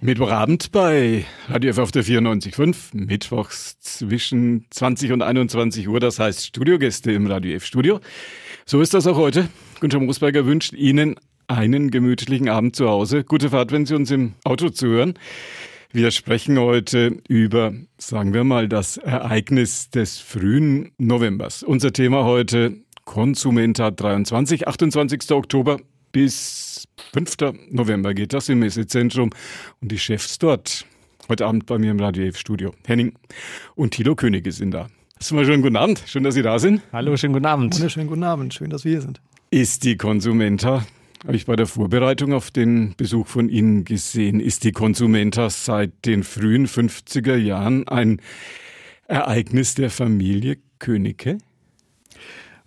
Mittwochabend 0.00 0.70
bei 0.70 1.24
Radio 1.48 1.70
F 1.70 1.78
auf 1.78 1.90
der 1.90 2.04
94.5, 2.04 2.90
mittwochs 2.92 3.80
zwischen 3.80 4.64
20 4.70 5.10
und 5.10 5.22
21 5.22 5.88
Uhr, 5.88 5.98
das 5.98 6.20
heißt 6.20 6.46
Studiogäste 6.46 7.10
im 7.10 7.26
Radio 7.26 7.56
F 7.56 7.64
Studio. 7.64 7.98
So 8.64 8.80
ist 8.80 8.94
das 8.94 9.08
auch 9.08 9.16
heute. 9.16 9.48
Günther 9.80 9.98
Moosberger 9.98 10.46
wünscht 10.46 10.72
Ihnen 10.72 11.16
einen 11.48 11.90
gemütlichen 11.90 12.48
Abend 12.48 12.76
zu 12.76 12.88
Hause. 12.88 13.24
Gute 13.24 13.50
Fahrt, 13.50 13.72
wenn 13.72 13.86
Sie 13.86 13.96
uns 13.96 14.12
im 14.12 14.34
Auto 14.44 14.68
zuhören. 14.68 15.14
Wir 15.90 16.12
sprechen 16.12 16.60
heute 16.60 17.16
über, 17.26 17.72
sagen 17.96 18.32
wir 18.32 18.44
mal, 18.44 18.68
das 18.68 18.98
Ereignis 18.98 19.90
des 19.90 20.18
frühen 20.18 20.92
Novembers. 20.98 21.64
Unser 21.64 21.92
Thema 21.92 22.24
heute 22.24 22.76
Konsumenta 23.04 23.90
23, 23.90 24.68
28. 24.68 25.32
Oktober 25.32 25.78
bis 26.12 26.86
5. 27.12 27.36
November 27.70 28.14
geht 28.14 28.32
das 28.32 28.48
im 28.48 28.60
Messezentrum 28.60 29.30
und 29.80 29.92
die 29.92 29.98
Chefs 29.98 30.38
dort. 30.38 30.84
Heute 31.28 31.46
Abend 31.46 31.66
bei 31.66 31.78
mir 31.78 31.90
im 31.90 32.00
Radio 32.00 32.24
F 32.24 32.38
Studio. 32.38 32.72
Henning 32.86 33.12
und 33.74 33.92
Thilo 33.92 34.14
König 34.14 34.50
sind 34.52 34.72
da. 34.72 34.88
Erstmal 35.16 35.44
schönen 35.44 35.62
guten 35.62 35.76
Abend. 35.76 36.02
Schön, 36.06 36.22
dass 36.22 36.34
Sie 36.34 36.42
da 36.42 36.58
sind. 36.58 36.80
Hallo, 36.92 37.16
schönen 37.16 37.32
guten 37.32 37.46
Abend. 37.46 37.74
Wunderschönen 37.74 38.06
guten 38.06 38.22
Abend. 38.22 38.54
Schön, 38.54 38.70
dass 38.70 38.84
wir 38.84 38.92
hier 38.92 39.02
sind. 39.02 39.20
Ist 39.50 39.84
die 39.84 39.96
Konsumenta, 39.96 40.86
habe 41.24 41.36
ich 41.36 41.46
bei 41.46 41.56
der 41.56 41.66
Vorbereitung 41.66 42.32
auf 42.32 42.50
den 42.50 42.94
Besuch 42.96 43.26
von 43.26 43.48
Ihnen 43.48 43.84
gesehen, 43.84 44.40
ist 44.40 44.64
die 44.64 44.72
Konsumenta 44.72 45.50
seit 45.50 46.06
den 46.06 46.22
frühen 46.22 46.66
50er 46.66 47.36
Jahren 47.36 47.88
ein 47.88 48.20
Ereignis 49.06 49.74
der 49.74 49.90
Familie 49.90 50.58
Königke? 50.78 51.38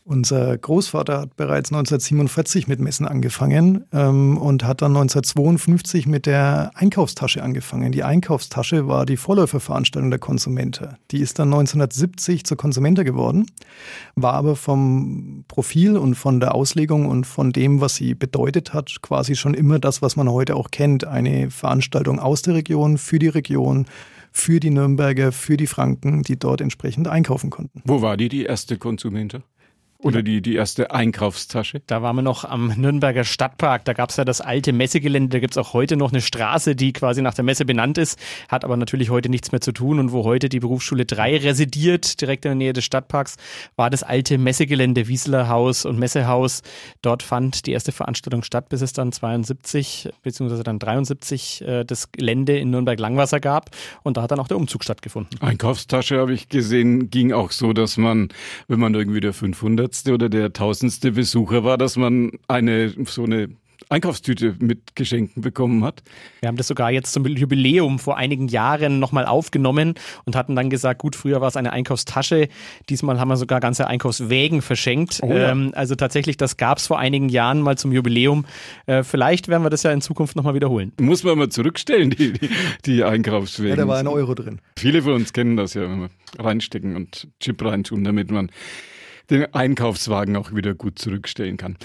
Unser 0.04 0.58
Großvater 0.58 1.22
hat 1.22 1.36
bereits 1.36 1.72
1947 1.72 2.68
mit 2.68 2.80
Messen 2.80 3.08
angefangen 3.08 3.86
ähm, 3.94 4.38
und 4.38 4.64
hat 4.64 4.82
dann 4.82 4.92
1952 4.92 6.08
mit 6.08 6.26
der 6.26 6.72
Einkaufstasche 6.74 7.44
angefangen. 7.44 7.92
Die 7.92 8.04
Einkaufstasche 8.04 8.88
war 8.88 9.06
die 9.06 9.16
Vorläuferveranstaltung 9.16 10.10
der 10.10 10.20
Konsumenter. 10.20 10.98
Die 11.12 11.20
ist 11.20 11.38
dann 11.38 11.50
1970 11.50 12.46
zur 12.46 12.58
Konsumenter 12.58 13.04
geworden, 13.04 13.46
war 14.16 14.34
aber 14.34 14.56
vom 14.56 15.46
Profil 15.48 15.96
und 15.98 16.16
von 16.16 16.40
der 16.40 16.56
Auslegung 16.56 17.06
und 17.06 17.28
von 17.28 17.52
dem, 17.52 17.80
was 17.80 17.96
sie 17.96 18.16
bedeutet 18.16 18.74
hat, 18.74 19.04
quasi 19.04 19.36
schon 19.36 19.54
immer 19.54 19.78
das, 19.78 20.02
was 20.02 20.16
man 20.16 20.30
heute 20.30 20.56
auch 20.56 20.72
kennt. 20.72 21.06
Eine 21.06 21.52
Veranstaltung 21.52 22.20
aus 22.20 22.42
der 22.42 22.56
Region, 22.56 22.98
für 22.98 23.20
die 23.20 23.28
Region, 23.28 23.86
für 24.32 24.60
die 24.60 24.72
Nürnberger, 24.72 25.32
für 25.32 25.58
die 25.58 25.68
Franken, 25.68 26.24
die 26.24 26.40
dort 26.40 26.62
entsprechend 26.62 27.08
einkaufen 27.08 27.50
konnten. 27.50 27.82
Wo 27.86 28.02
war 28.02 28.18
die, 28.18 28.30
die 28.30 28.46
erste 28.46 28.78
Konsumenter? 28.78 29.44
Oder 30.04 30.24
die, 30.24 30.42
die 30.42 30.56
erste 30.56 30.92
Einkaufstasche? 30.92 31.82
Da 31.86 32.02
waren 32.02 32.16
wir 32.16 32.24
noch 32.24 32.44
am 32.44 32.74
Nürnberger 32.76 33.24
Stadtpark. 33.24 33.86
Da 33.86 33.94
gab 33.94 34.10
es 34.10 34.18
ja 34.18 34.26
das 34.26 34.42
alte 34.42 34.74
Messegelände. 34.74 35.30
Da 35.30 35.40
gibt 35.40 35.54
es 35.54 35.58
auch 35.60 35.74
heute 35.74 35.96
noch 35.96 36.12
eine 36.12 36.22
Straße, 36.22 36.76
die 36.76 36.92
quasi 36.92 37.22
nach 37.22 37.36
der 37.36 37.44
Messe 37.44 37.66
benannt 37.66 38.00
ist, 38.00 38.18
hat 38.50 38.66
aber 38.66 38.78
natürlich 38.78 39.12
heute 39.12 39.30
nichts 39.30 39.52
mehr 39.52 39.62
zu 39.62 39.72
tun. 39.72 40.00
Und 40.00 40.12
wo 40.12 40.24
heute 40.24 40.50
die 40.50 40.60
Berufsschule 40.60 41.06
3 41.06 41.38
residiert, 41.38 42.20
direkt 42.20 42.46
in 42.46 42.50
der 42.50 42.56
Nähe 42.56 42.74
des 42.74 42.84
Stadtparks, 42.84 43.38
war 43.76 43.92
das 43.92 44.02
alte 44.02 44.40
Messegelände, 44.40 45.08
Wiesler 45.08 45.48
Haus 45.50 45.86
und 45.86 46.00
Messehaus. 46.00 46.64
Dort 47.04 47.22
fand 47.22 47.68
die 47.68 47.72
erste 47.72 47.92
Veranstaltung 47.92 48.42
statt, 48.42 48.70
bis 48.70 48.82
es 48.82 48.94
dann 48.94 49.12
72 49.12 50.10
beziehungsweise 50.24 50.64
dann 50.64 50.80
73 50.80 51.62
äh, 51.62 51.84
das 51.84 52.12
Gelände 52.12 52.58
in 52.58 52.72
Nürnberg-Langwasser 52.72 53.40
gab. 53.40 53.70
Und 54.02 54.18
da 54.18 54.24
hat 54.24 54.32
dann 54.32 54.40
auch 54.40 54.48
der 54.48 54.58
Umzug 54.58 54.84
stattgefunden. 54.84 55.40
Einkaufstasche 55.42 56.18
habe 56.18 56.34
ich 56.34 56.50
gesehen, 56.50 57.12
ging 57.12 57.34
auch 57.34 57.52
so, 57.52 57.72
dass 57.74 57.98
man, 57.98 58.30
wenn 58.68 58.80
man 58.80 58.96
irgendwie 58.96 59.20
der 59.20 59.34
500 59.34 59.91
hundertste 59.92 60.14
oder 60.14 60.30
der 60.30 60.54
tausendste 60.54 61.12
Besucher 61.12 61.64
war, 61.64 61.78
dass 61.78 61.98
man 61.98 62.32
eine 62.48 62.94
so 63.06 63.24
eine 63.24 63.50
Einkaufstüte 63.90 64.56
mit 64.60 64.96
Geschenken 64.96 65.42
bekommen 65.42 65.84
hat. 65.84 66.02
Wir 66.40 66.48
haben 66.48 66.56
das 66.56 66.68
sogar 66.68 66.92
jetzt 66.92 67.12
zum 67.12 67.26
Jubiläum 67.26 68.00
vor 68.00 68.16
einigen 68.16 68.48
Jahren 68.48 69.00
nochmal 69.00 69.26
aufgenommen 69.26 69.96
und 70.24 70.38
hatten 70.38 70.56
dann 70.56 70.70
gesagt, 70.70 71.02
gut, 71.02 71.14
früher 71.14 71.42
war 71.42 71.50
es 71.50 71.58
eine 71.58 71.74
Einkaufstasche, 71.74 72.48
diesmal 72.88 73.20
haben 73.20 73.28
wir 73.28 73.36
sogar 73.36 73.60
ganze 73.60 73.88
Einkaufswägen 73.88 74.62
verschenkt. 74.62 75.20
Oh 75.24 75.28
ja. 75.28 75.52
ähm, 75.52 75.74
also 75.76 75.96
tatsächlich, 75.96 76.38
das 76.38 76.56
gab 76.56 76.78
es 76.78 76.88
vor 76.88 77.00
einigen 77.00 77.28
Jahren 77.28 77.60
mal 77.60 77.78
zum 77.78 77.92
Jubiläum. 77.92 78.46
Äh, 78.86 79.04
vielleicht 79.04 79.50
werden 79.50 79.64
wir 79.64 79.70
das 79.70 79.84
ja 79.84 79.92
in 79.92 80.00
Zukunft 80.00 80.38
nochmal 80.38 80.54
wiederholen. 80.54 80.94
Muss 81.02 81.26
man 81.26 81.38
mal 81.38 81.50
zurückstellen, 81.50 82.12
die, 82.12 82.32
die, 82.32 82.50
die 82.86 83.04
Einkaufswägen. 83.04 83.72
Ja, 83.72 83.76
da 83.76 83.88
war 83.90 83.98
ein 83.98 84.08
Euro 84.08 84.36
drin. 84.36 84.62
Viele 84.80 85.02
von 85.02 85.14
uns 85.14 85.34
kennen 85.34 85.58
das 85.58 85.74
ja, 85.74 85.82
wenn 85.82 86.00
wir 86.00 86.10
reinstecken 86.40 86.96
und 86.96 87.28
Chip 87.42 87.62
reintun, 87.62 88.06
damit 88.06 88.32
man 88.32 88.52
den 89.32 89.54
Einkaufswagen 89.54 90.36
auch 90.36 90.54
wieder 90.54 90.76
gut 90.76 91.00
zurückstellen 91.00 91.58
kann. 91.58 91.78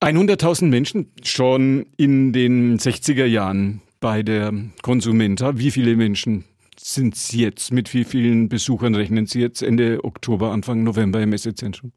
100.000 0.00 0.66
Menschen 0.66 1.12
schon 1.22 1.86
in 1.96 2.32
den 2.32 2.78
60er 2.78 3.24
Jahren 3.24 3.82
bei 4.00 4.22
der 4.22 4.52
Konsumenta. 4.82 5.58
Wie 5.58 5.70
viele 5.70 5.96
Menschen 5.96 6.44
sind 6.78 7.14
Sie 7.14 7.40
jetzt? 7.40 7.72
Mit 7.72 7.94
wie 7.94 8.04
vielen 8.04 8.48
Besuchern 8.48 8.94
rechnen 8.94 9.26
Sie 9.26 9.40
jetzt 9.40 9.62
Ende 9.62 10.04
Oktober, 10.04 10.50
Anfang 10.50 10.82
November 10.82 11.20
im 11.22 11.30
Messezentrum? 11.30 11.92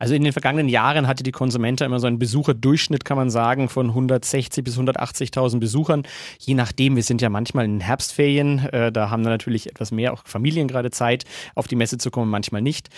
Also 0.00 0.14
in 0.14 0.24
den 0.24 0.32
vergangenen 0.32 0.70
Jahren 0.70 1.06
hatte 1.06 1.22
die 1.22 1.30
Konsumenta 1.30 1.84
immer 1.84 2.00
so 2.00 2.06
einen 2.06 2.18
Besucherdurchschnitt, 2.18 3.04
kann 3.04 3.18
man 3.18 3.28
sagen, 3.28 3.68
von 3.68 3.88
160 3.88 4.64
bis 4.64 4.78
180.000 4.78 5.60
Besuchern. 5.60 6.04
Je 6.38 6.54
nachdem, 6.54 6.96
wir 6.96 7.02
sind 7.02 7.20
ja 7.20 7.28
manchmal 7.28 7.66
in 7.66 7.80
Herbstferien, 7.80 8.60
äh, 8.70 8.90
da 8.90 9.10
haben 9.10 9.22
dann 9.22 9.32
natürlich 9.32 9.68
etwas 9.68 9.92
mehr 9.92 10.14
auch 10.14 10.22
Familien 10.24 10.68
gerade 10.68 10.90
Zeit, 10.90 11.26
auf 11.54 11.68
die 11.68 11.76
Messe 11.76 11.98
zu 11.98 12.10
kommen, 12.10 12.30
manchmal 12.30 12.62
nicht. 12.62 12.88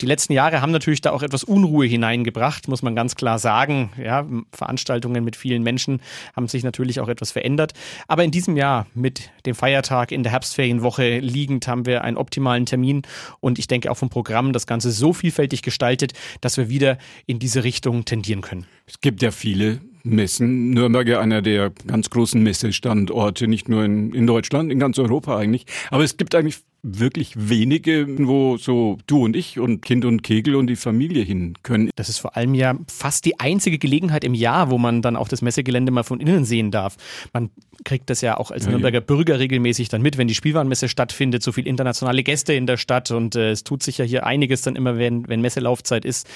Die 0.00 0.06
letzten 0.06 0.32
Jahre 0.34 0.62
haben 0.62 0.70
natürlich 0.70 1.00
da 1.00 1.10
auch 1.10 1.24
etwas 1.24 1.42
Unruhe 1.42 1.84
hineingebracht, 1.86 2.68
muss 2.68 2.82
man 2.82 2.94
ganz 2.94 3.16
klar 3.16 3.40
sagen. 3.40 3.90
Ja, 4.00 4.24
Veranstaltungen 4.52 5.24
mit 5.24 5.34
vielen 5.34 5.64
Menschen 5.64 6.00
haben 6.36 6.46
sich 6.46 6.62
natürlich 6.62 7.00
auch 7.00 7.08
etwas 7.08 7.32
verändert. 7.32 7.72
Aber 8.06 8.22
in 8.22 8.30
diesem 8.30 8.56
Jahr 8.56 8.86
mit 8.94 9.30
dem 9.46 9.56
Feiertag 9.56 10.12
in 10.12 10.22
der 10.22 10.30
Herbstferienwoche 10.30 11.18
liegend 11.18 11.66
haben 11.66 11.86
wir 11.86 12.04
einen 12.04 12.16
optimalen 12.16 12.66
Termin 12.66 13.02
und 13.40 13.58
ich 13.58 13.66
denke 13.66 13.90
auch 13.90 13.96
vom 13.96 14.10
Programm 14.10 14.52
das 14.52 14.68
Ganze 14.68 14.92
so 14.92 15.12
vielfältig 15.12 15.62
gestaltet, 15.62 16.12
dass 16.40 16.51
dass 16.52 16.58
wir 16.58 16.68
wieder 16.68 16.98
in 17.26 17.38
diese 17.38 17.64
Richtung 17.64 18.04
tendieren 18.04 18.42
können. 18.42 18.66
Es 18.86 19.00
gibt 19.00 19.22
ja 19.22 19.30
viele 19.30 19.80
Messen. 20.02 20.70
Nürnberg 20.70 21.08
ja 21.08 21.20
einer 21.20 21.40
der 21.40 21.72
ganz 21.86 22.10
großen 22.10 22.42
Messestandorte, 22.42 23.48
nicht 23.48 23.68
nur 23.68 23.84
in, 23.84 24.12
in 24.12 24.26
Deutschland, 24.26 24.70
in 24.70 24.78
ganz 24.78 24.98
Europa 24.98 25.38
eigentlich. 25.38 25.64
Aber 25.90 26.04
es 26.04 26.16
gibt 26.16 26.34
eigentlich 26.34 26.58
wirklich 26.82 27.34
wenige, 27.36 28.06
wo 28.26 28.56
so 28.56 28.98
du 29.06 29.24
und 29.24 29.36
ich 29.36 29.60
und 29.60 29.82
Kind 29.82 30.04
und 30.04 30.22
Kegel 30.22 30.56
und 30.56 30.66
die 30.66 30.76
Familie 30.76 31.22
hin 31.22 31.54
können. 31.62 31.90
Das 31.94 32.08
ist 32.08 32.18
vor 32.18 32.36
allem 32.36 32.54
ja 32.54 32.76
fast 32.88 33.24
die 33.24 33.38
einzige 33.38 33.78
Gelegenheit 33.78 34.24
im 34.24 34.34
Jahr, 34.34 34.70
wo 34.70 34.78
man 34.78 35.00
dann 35.00 35.16
auch 35.16 35.28
das 35.28 35.42
Messegelände 35.42 35.92
mal 35.92 36.02
von 36.02 36.20
innen 36.20 36.44
sehen 36.44 36.72
darf. 36.72 36.96
Man 37.32 37.50
kriegt 37.84 38.10
das 38.10 38.20
ja 38.20 38.36
auch 38.36 38.50
als 38.50 38.64
ja, 38.64 38.70
Nürnberger 38.70 38.98
ja. 38.98 39.04
Bürger 39.04 39.38
regelmäßig 39.38 39.88
dann 39.90 40.02
mit, 40.02 40.18
wenn 40.18 40.26
die 40.26 40.34
Spielwarenmesse 40.34 40.88
stattfindet, 40.88 41.42
so 41.42 41.52
viel 41.52 41.66
internationale 41.66 42.24
Gäste 42.24 42.52
in 42.52 42.66
der 42.66 42.76
Stadt 42.76 43.12
und 43.12 43.36
äh, 43.36 43.52
es 43.52 43.62
tut 43.62 43.82
sich 43.82 43.98
ja 43.98 44.04
hier 44.04 44.26
einiges 44.26 44.62
dann 44.62 44.74
immer, 44.74 44.98
wenn, 44.98 45.28
wenn 45.28 45.40
Messelaufzeit 45.40 46.04
ist 46.04 46.28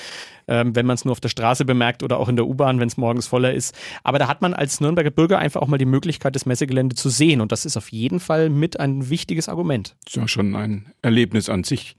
ähm, 0.49 0.75
wenn 0.75 0.87
man 0.87 0.95
es 0.95 1.05
nur 1.05 1.13
auf 1.13 1.21
der 1.21 1.29
Straße 1.29 1.65
bemerkt 1.65 2.03
oder 2.03 2.19
auch 2.19 2.29
in 2.29 2.37
der 2.37 2.47
U-Bahn, 2.47 2.81
wenn 2.81 2.89
es 2.89 2.97
morgens 2.97 3.27
voller 3.27 3.53
ist. 3.53 3.75
Aber 4.05 4.19
da 4.19 4.29
hat 4.29 4.43
man 4.43 4.55
als 4.55 4.81
Nürnberger 4.81 5.11
Bürger 5.11 5.39
einfach 5.39 5.63
auch 5.63 5.69
mal 5.69 5.79
die 5.79 5.87
Möglichkeit, 5.87 6.35
das 6.35 6.47
Messegelände 6.47 6.97
zu 6.97 7.09
sehen. 7.09 7.41
Und 7.41 7.53
das 7.53 7.65
ist 7.65 7.77
auf 7.77 7.91
jeden 7.91 8.21
Fall 8.21 8.51
mit 8.51 8.79
ein 8.79 9.11
wichtiges 9.11 9.49
Argument. 9.49 9.97
Das 10.05 10.15
ist 10.15 10.21
ja 10.21 10.29
schon 10.29 10.55
ein 10.55 10.93
Erlebnis 11.03 11.49
an 11.49 11.65
sich. 11.65 11.97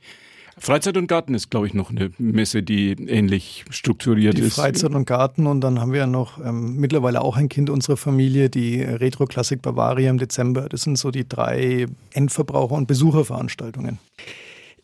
Freizeit 0.60 0.98
und 0.98 1.08
Garten 1.08 1.36
ist, 1.36 1.52
glaube 1.52 1.68
ich, 1.68 1.76
noch 1.76 1.92
eine 1.92 2.12
Messe, 2.18 2.64
die 2.64 2.92
ähnlich 2.94 3.64
strukturiert 3.70 4.38
die 4.38 4.42
ist. 4.42 4.56
Freizeit 4.56 4.96
und 4.96 5.06
Garten 5.06 5.46
und 5.46 5.62
dann 5.62 5.80
haben 5.80 5.92
wir 5.92 6.00
ja 6.00 6.08
noch 6.08 6.44
ähm, 6.44 6.78
mittlerweile 6.78 7.22
auch 7.22 7.38
ein 7.38 7.48
Kind 7.48 7.70
unserer 7.70 7.96
Familie, 7.96 8.50
die 8.50 8.82
Retro 8.82 9.28
Klassik 9.28 9.62
Bavaria 9.62 10.10
im 10.10 10.18
Dezember. 10.18 10.68
Das 10.68 10.82
sind 10.82 10.98
so 10.98 11.12
die 11.12 11.30
drei 11.30 11.86
Endverbraucher- 12.12 12.76
und 12.76 12.88
Besucherveranstaltungen. 12.88 14.00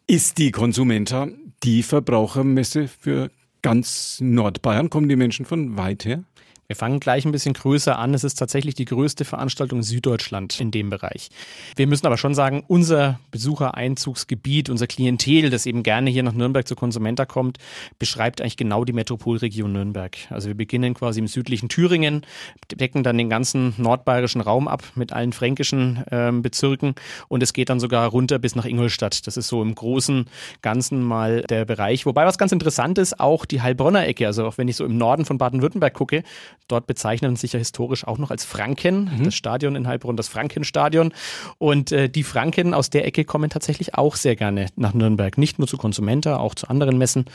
Ist 0.06 0.38
die 0.38 0.52
Konsumenta 0.52 1.30
die 1.64 1.82
Verbrauchermesse 1.82 2.88
für 2.88 3.32
ganz 3.64 4.20
Nordbayern? 4.22 4.92
Kommen 4.92 5.10
die 5.10 5.16
Menschen 5.16 5.46
von 5.46 5.76
weit 5.76 6.06
her? 6.06 6.24
Wir 6.74 6.78
fangen 6.78 7.00
gleich 7.00 7.24
ein 7.24 7.32
bisschen 7.32 7.54
größer 7.54 8.00
an. 8.00 8.16
Es 8.16 8.24
ist 8.24 8.34
tatsächlich 8.34 8.74
die 8.74 8.86
größte 8.86 9.26
Veranstaltung 9.26 9.84
Süddeutschland 9.84 10.60
in 10.60 10.72
dem 10.72 10.90
Bereich. 10.90 11.30
Wir 11.76 11.86
müssen 11.86 12.08
aber 12.08 12.18
schon 12.18 12.34
sagen, 12.34 12.64
unser 12.68 13.20
Besuchereinzugsgebiet, 13.30 14.72
unser 14.72 14.88
Klientel, 14.88 15.52
das 15.52 15.68
eben 15.68 15.84
gerne 15.84 16.10
hier 16.10 16.24
nach 16.24 16.34
Nürnberg 16.34 16.68
zu 16.68 16.76
Konsumenta 16.76 17.28
kommt, 17.28 17.60
beschreibt 18.00 18.42
eigentlich 18.42 18.58
genau 18.58 18.86
die 18.86 18.94
Metropolregion 18.94 19.72
Nürnberg. 19.72 20.18
Also 20.32 20.48
wir 20.48 20.56
beginnen 20.56 20.96
quasi 20.96 21.20
im 21.20 21.28
südlichen 21.28 21.70
Thüringen, 21.70 22.26
decken 22.74 23.04
dann 23.04 23.20
den 23.20 23.30
ganzen 23.30 23.76
nordbayerischen 23.78 24.42
Raum 24.42 24.68
ab 24.68 24.82
mit 24.96 25.14
allen 25.14 25.32
fränkischen 25.32 26.04
ähm, 26.10 26.42
Bezirken 26.42 26.96
und 27.28 27.44
es 27.44 27.54
geht 27.54 27.70
dann 27.70 27.80
sogar 27.80 28.10
runter 28.10 28.40
bis 28.40 28.56
nach 28.56 28.66
Ingolstadt. 28.66 29.28
Das 29.28 29.38
ist 29.38 29.48
so 29.48 29.62
im 29.62 29.76
großen 29.76 30.26
Ganzen 30.64 31.04
mal 31.04 31.44
der 31.44 31.66
Bereich. 31.66 32.08
Wobei 32.08 32.26
was 32.26 32.40
ganz 32.40 32.52
interessant 32.52 32.98
ist, 32.98 33.20
auch 33.20 33.46
die 33.46 33.62
Heilbronner 33.62 34.08
Ecke, 34.08 34.26
also 34.26 34.48
auch 34.48 34.58
wenn 34.58 34.68
ich 34.68 34.76
so 34.76 34.86
im 34.86 34.98
Norden 34.98 35.26
von 35.26 35.38
Baden-Württemberg 35.38 35.94
gucke, 35.94 36.24
Dort 36.68 36.88
bezeichnen 36.88 37.36
sich 37.36 37.54
ja 37.54 37.60
historisch 37.60 38.06
auch 38.06 38.18
noch 38.18 38.32
als 38.32 38.46
Franken. 38.46 39.10
Mhm. 39.18 39.24
Das 39.26 39.36
Stadion 39.36 39.76
in 39.76 39.88
Heilbronn, 39.88 40.18
das 40.18 40.28
Frankenstadion. 40.28 41.14
Und 41.58 41.92
äh, 41.92 42.10
die 42.10 42.24
Franken 42.24 42.74
aus 42.74 42.90
der 42.90 43.06
Ecke 43.06 43.26
kommen 43.26 43.50
tatsächlich 43.50 43.96
auch 43.96 44.16
sehr 44.16 44.36
gerne 44.36 44.68
nach 44.76 44.94
Nürnberg. 44.94 45.38
Nicht 45.38 45.60
nur 45.60 45.68
zu 45.68 45.78
Consumenta, 45.78 46.38
auch 46.38 46.56
zu 46.56 46.68
anderen 46.68 46.98
Messen. 46.98 47.26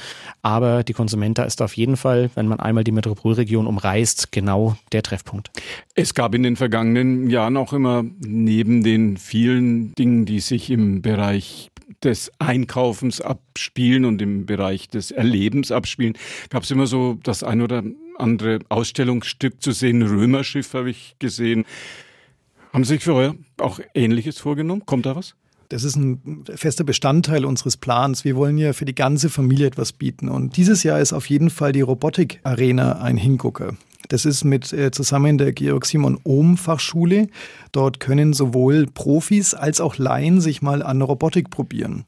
Aber 0.43 0.83
die 0.83 0.93
Consumenta 0.93 1.45
ist 1.45 1.63
auf 1.63 1.77
jeden 1.77 1.97
Fall, 1.97 2.31
wenn 2.35 2.47
man 2.47 2.61
einmal 2.61 2.85
die 2.85 2.93
Metropolregion 2.93 3.67
umreist, 3.67 4.33
genau 4.33 4.77
der 4.93 5.03
Treffpunkt. 5.03 5.51
Es 5.95 6.15
gab 6.15 6.35
in 6.35 6.43
den 6.43 6.57
vergangenen 6.57 7.29
Jahren 7.31 7.57
auch 7.57 7.73
immer 7.73 8.05
neben 8.21 8.83
den 8.83 9.17
vielen 9.17 9.95
Dingen, 9.95 10.25
die 10.25 10.41
sich 10.41 10.71
im 10.71 11.03
Bereich 11.03 11.71
des 12.03 12.31
Einkaufens 12.39 13.21
abspielen 13.21 14.05
und 14.05 14.23
im 14.23 14.47
Bereich 14.47 14.89
des 14.89 15.11
Erlebens 15.11 15.73
abspielen, 15.73 16.15
gab 16.51 16.63
es 16.63 16.71
immer 16.71 16.87
so 16.87 17.19
das 17.23 17.43
ein 17.43 17.63
oder 17.63 17.83
andere 18.21 18.61
Ausstellungsstück 18.69 19.63
zu 19.63 19.73
sehen. 19.73 20.03
Römerschiff 20.03 20.75
habe 20.75 20.91
ich 20.91 21.17
gesehen. 21.19 21.65
Haben 22.73 22.85
Sie 22.85 22.95
sich 22.95 23.05
für 23.05 23.15
euer 23.15 23.35
auch 23.59 23.81
Ähnliches 23.95 24.39
vorgenommen? 24.39 24.85
Kommt 24.87 25.07
da 25.07 25.17
was? 25.17 25.35
Das 25.71 25.85
ist 25.85 25.97
ein 25.97 26.45
fester 26.55 26.85
Bestandteil 26.85 27.45
unseres 27.45 27.77
Plans. 27.77 28.25
Wir 28.25 28.37
wollen 28.37 28.57
ja 28.57 28.73
für 28.73 28.87
die 28.87 28.95
ganze 28.95 29.29
Familie 29.29 29.67
etwas 29.67 29.93
bieten. 29.93 30.29
Und 30.29 30.57
dieses 30.57 30.83
Jahr 30.83 30.99
ist 30.99 31.13
auf 31.13 31.29
jeden 31.29 31.51
Fall 31.51 31.73
die 31.73 31.83
Robotik 31.83 32.41
Arena 32.43 33.03
ein 33.03 33.19
Hingucker. 33.19 33.77
Das 34.09 34.25
ist 34.25 34.45
mit 34.45 34.73
äh, 34.73 34.91
zusammen 34.91 35.37
der 35.37 35.53
Georg 35.53 35.85
Simon 35.85 36.19
Ohm 36.25 36.57
Fachschule. 36.57 37.29
Dort 37.73 38.01
können 38.01 38.33
sowohl 38.33 38.87
Profis 38.87 39.53
als 39.53 39.83
auch 39.83 39.99
Laien 39.99 40.41
sich 40.41 40.63
mal 40.63 40.83
an 40.83 41.03
Robotik 41.03 41.51
probieren 41.51 42.07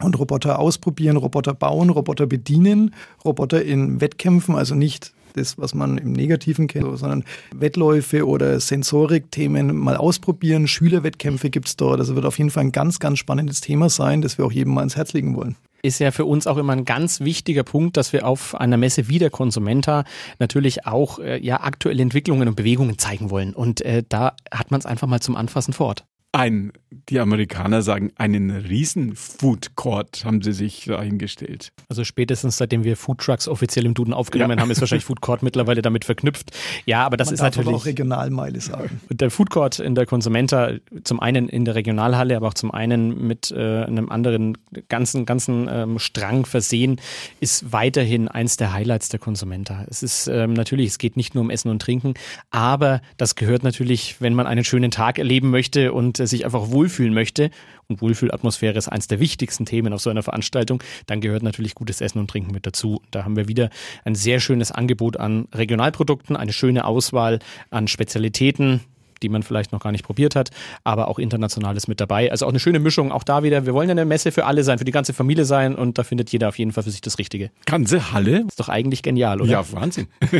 und 0.00 0.18
Roboter 0.18 0.58
ausprobieren, 0.58 1.16
Roboter 1.16 1.54
bauen, 1.54 1.90
Roboter 1.90 2.26
bedienen, 2.26 2.94
Roboter 3.24 3.62
in 3.62 4.00
Wettkämpfen, 4.00 4.54
also 4.54 4.74
nicht 4.74 5.12
das, 5.34 5.58
was 5.58 5.74
man 5.74 5.98
im 5.98 6.12
Negativen 6.12 6.66
kennt, 6.66 6.98
sondern 6.98 7.24
Wettläufe 7.54 8.26
oder 8.26 8.60
Sensorikthemen 8.60 9.76
mal 9.76 9.96
ausprobieren. 9.96 10.66
Schülerwettkämpfe 10.66 11.50
gibt 11.50 11.68
es 11.68 11.76
dort. 11.76 12.00
Also 12.00 12.14
wird 12.14 12.26
auf 12.26 12.38
jeden 12.38 12.50
Fall 12.50 12.64
ein 12.64 12.72
ganz, 12.72 12.98
ganz 12.98 13.18
spannendes 13.18 13.60
Thema 13.60 13.88
sein, 13.88 14.22
das 14.22 14.38
wir 14.38 14.44
auch 14.44 14.52
jedem 14.52 14.74
mal 14.74 14.82
ins 14.82 14.96
Herz 14.96 15.12
legen 15.12 15.36
wollen 15.36 15.56
ist 15.82 15.98
ja 15.98 16.10
für 16.10 16.24
uns 16.24 16.46
auch 16.46 16.58
immer 16.58 16.74
ein 16.74 16.84
ganz 16.84 17.20
wichtiger 17.20 17.62
Punkt, 17.62 17.96
dass 17.96 18.12
wir 18.12 18.26
auf 18.26 18.54
einer 18.54 18.76
Messe 18.76 19.08
wie 19.08 19.18
der 19.18 19.30
Konsumenta 19.30 20.04
natürlich 20.38 20.86
auch 20.86 21.18
äh, 21.18 21.42
ja 21.42 21.60
aktuelle 21.60 22.02
Entwicklungen 22.02 22.48
und 22.48 22.54
Bewegungen 22.54 22.98
zeigen 22.98 23.30
wollen. 23.30 23.54
Und 23.54 23.80
äh, 23.80 24.02
da 24.06 24.34
hat 24.52 24.70
man 24.70 24.80
es 24.80 24.86
einfach 24.86 25.06
mal 25.06 25.20
zum 25.20 25.36
Anfassen 25.36 25.72
vor 25.72 25.86
Ort 25.86 26.04
ein, 26.32 26.72
die 27.08 27.18
Amerikaner 27.18 27.82
sagen, 27.82 28.12
einen 28.16 28.50
riesen 28.50 29.16
Food 29.16 29.74
Court 29.74 30.24
haben 30.24 30.42
sie 30.42 30.52
sich 30.52 30.84
dahingestellt. 30.84 31.72
Also 31.88 32.04
spätestens 32.04 32.56
seitdem 32.56 32.84
wir 32.84 32.96
Food 32.96 33.18
Trucks 33.18 33.48
offiziell 33.48 33.84
im 33.84 33.94
Duden 33.94 34.14
aufgenommen 34.14 34.58
ja. 34.58 34.62
haben, 34.62 34.70
ist 34.70 34.80
wahrscheinlich 34.80 35.04
Food 35.04 35.20
Court 35.20 35.42
mittlerweile 35.42 35.82
damit 35.82 36.04
verknüpft. 36.04 36.50
Ja, 36.86 37.04
aber 37.04 37.16
das 37.16 37.28
Man 37.28 37.34
ist 37.34 37.40
darf 37.40 37.46
natürlich 37.46 37.68
aber 37.68 37.76
auch 37.76 37.86
Regionalmeile 37.86 38.60
sagen. 38.60 39.00
Der 39.08 39.30
Food 39.30 39.50
Court 39.50 39.80
in 39.80 39.96
der 39.96 40.06
Konsumenta 40.06 40.74
zum 41.02 41.18
einen 41.18 41.48
in 41.48 41.64
der 41.64 41.74
Regionalhalle, 41.74 42.36
aber 42.36 42.48
auch 42.48 42.54
zum 42.54 42.70
einen 42.70 43.26
mit 43.26 43.50
äh, 43.50 43.84
einem 43.84 44.08
anderen 44.08 44.56
ganzen 44.88 45.26
ganzen 45.26 45.68
ähm, 45.68 45.98
Strang 45.98 46.46
versehen, 46.46 47.00
ist 47.40 47.72
weiterhin 47.72 48.28
eins 48.28 48.56
der 48.56 48.72
Highlights 48.72 49.08
der 49.08 49.18
Konsumenta. 49.18 49.84
Es 49.88 50.04
ist 50.04 50.28
ähm, 50.28 50.52
natürlich, 50.52 50.88
es 50.88 50.98
geht 50.98 51.16
nicht 51.16 51.34
nur 51.34 51.42
um 51.42 51.50
Essen 51.50 51.70
und 51.70 51.82
Trinken, 51.82 52.14
aber 52.50 53.00
das 53.16 53.34
gehört 53.34 53.64
natürlich, 53.64 54.20
wenn 54.20 54.34
man 54.34 54.46
einen 54.46 54.64
schönen 54.64 54.92
Tag 54.92 55.18
erleben 55.18 55.50
möchte 55.50 55.92
und 55.92 56.19
sich 56.26 56.44
einfach 56.44 56.70
wohlfühlen 56.70 57.14
möchte, 57.14 57.50
und 57.88 58.00
Wohlfühlatmosphäre 58.00 58.78
ist 58.78 58.88
eines 58.88 59.08
der 59.08 59.20
wichtigsten 59.20 59.66
Themen 59.66 59.92
auf 59.92 60.00
so 60.00 60.10
einer 60.10 60.22
Veranstaltung, 60.22 60.82
dann 61.06 61.20
gehört 61.20 61.42
natürlich 61.42 61.74
gutes 61.74 62.00
Essen 62.00 62.20
und 62.20 62.30
Trinken 62.30 62.52
mit 62.52 62.66
dazu. 62.66 63.02
Da 63.10 63.24
haben 63.24 63.36
wir 63.36 63.48
wieder 63.48 63.68
ein 64.04 64.14
sehr 64.14 64.40
schönes 64.40 64.70
Angebot 64.70 65.18
an 65.18 65.48
Regionalprodukten, 65.52 66.36
eine 66.36 66.52
schöne 66.52 66.84
Auswahl 66.84 67.40
an 67.70 67.88
Spezialitäten, 67.88 68.80
die 69.22 69.28
man 69.28 69.42
vielleicht 69.42 69.72
noch 69.72 69.80
gar 69.80 69.92
nicht 69.92 70.04
probiert 70.04 70.36
hat, 70.36 70.50
aber 70.84 71.08
auch 71.08 71.18
internationales 71.18 71.88
mit 71.88 72.00
dabei. 72.00 72.30
Also 72.30 72.46
auch 72.46 72.50
eine 72.50 72.60
schöne 72.60 72.78
Mischung, 72.78 73.12
auch 73.12 73.24
da 73.24 73.42
wieder. 73.42 73.66
Wir 73.66 73.74
wollen 73.74 73.88
ja 73.88 73.92
eine 73.92 74.04
Messe 74.04 74.32
für 74.32 74.46
alle 74.46 74.64
sein, 74.64 74.78
für 74.78 74.84
die 74.84 74.92
ganze 74.92 75.12
Familie 75.12 75.44
sein 75.44 75.74
und 75.74 75.98
da 75.98 76.04
findet 76.04 76.30
jeder 76.30 76.48
auf 76.48 76.58
jeden 76.58 76.72
Fall 76.72 76.84
für 76.84 76.90
sich 76.90 77.00
das 77.00 77.18
Richtige. 77.18 77.50
Ganze 77.66 78.12
Halle? 78.12 78.44
Ist 78.48 78.60
doch 78.60 78.68
eigentlich 78.68 79.02
genial, 79.02 79.40
oder? 79.40 79.50
Ja, 79.50 79.72
Wahnsinn. 79.72 80.08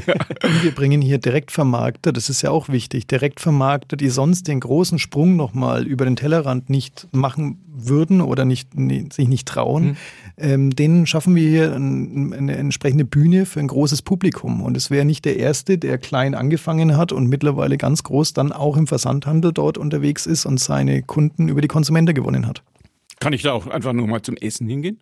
wir 0.63 0.75
bringen 0.75 1.01
hier 1.01 1.19
Direktvermarkter, 1.19 2.13
das 2.13 2.31
ist 2.31 2.43
ja 2.43 2.51
auch 2.51 2.69
wichtig, 2.69 3.07
Direktvermarkter, 3.07 3.97
die 3.97 4.09
sonst 4.09 4.49
den 4.49 4.61
großen 4.61 4.99
Sprung 4.99 5.37
nochmal 5.37 5.87
über 5.87 6.05
den 6.05 6.17
Tellerrand 6.17 6.71
nicht 6.71 7.09
machen 7.13 7.59
würden 7.73 8.21
oder 8.21 8.45
nicht, 8.45 8.71
sich 9.13 9.29
nicht 9.29 9.47
trauen, 9.47 9.85
mhm. 9.85 9.97
ähm, 10.39 10.71
denen 10.71 11.07
schaffen 11.07 11.35
wir 11.35 11.49
hier 11.49 11.75
ein, 11.75 12.33
eine 12.33 12.57
entsprechende 12.57 13.05
Bühne 13.05 13.47
für 13.47 13.61
ein 13.61 13.69
großes 13.69 14.03
Publikum. 14.03 14.63
Und 14.63 14.77
es 14.77 14.91
wäre 14.91 15.05
nicht 15.05 15.25
der 15.25 15.37
Erste, 15.37 15.79
der 15.79 15.99
klein 15.99 16.35
angefangen 16.35 16.97
hat 16.97 17.13
und 17.13 17.29
mittlerweile 17.29 17.79
ganz 17.79 18.03
groß 18.03 18.33
dann 18.33 18.53
auch 18.53 18.70
im 18.77 18.87
Versandhandel 18.87 19.53
dort 19.53 19.79
unterwegs 19.79 20.27
ist 20.27 20.47
und 20.47 20.59
seine 20.59 21.03
Kunden 21.03 21.49
über 21.49 21.61
die 21.61 21.69
Konsumenten 21.69 22.15
gewonnen 22.15 22.47
hat. 22.47 22.63
Kann 23.21 23.33
ich 23.33 23.43
da 23.43 23.53
auch 23.53 23.67
einfach 23.67 23.93
nur 23.93 24.07
mal 24.07 24.23
zum 24.23 24.37
Essen 24.37 24.67
hingehen? 24.67 25.01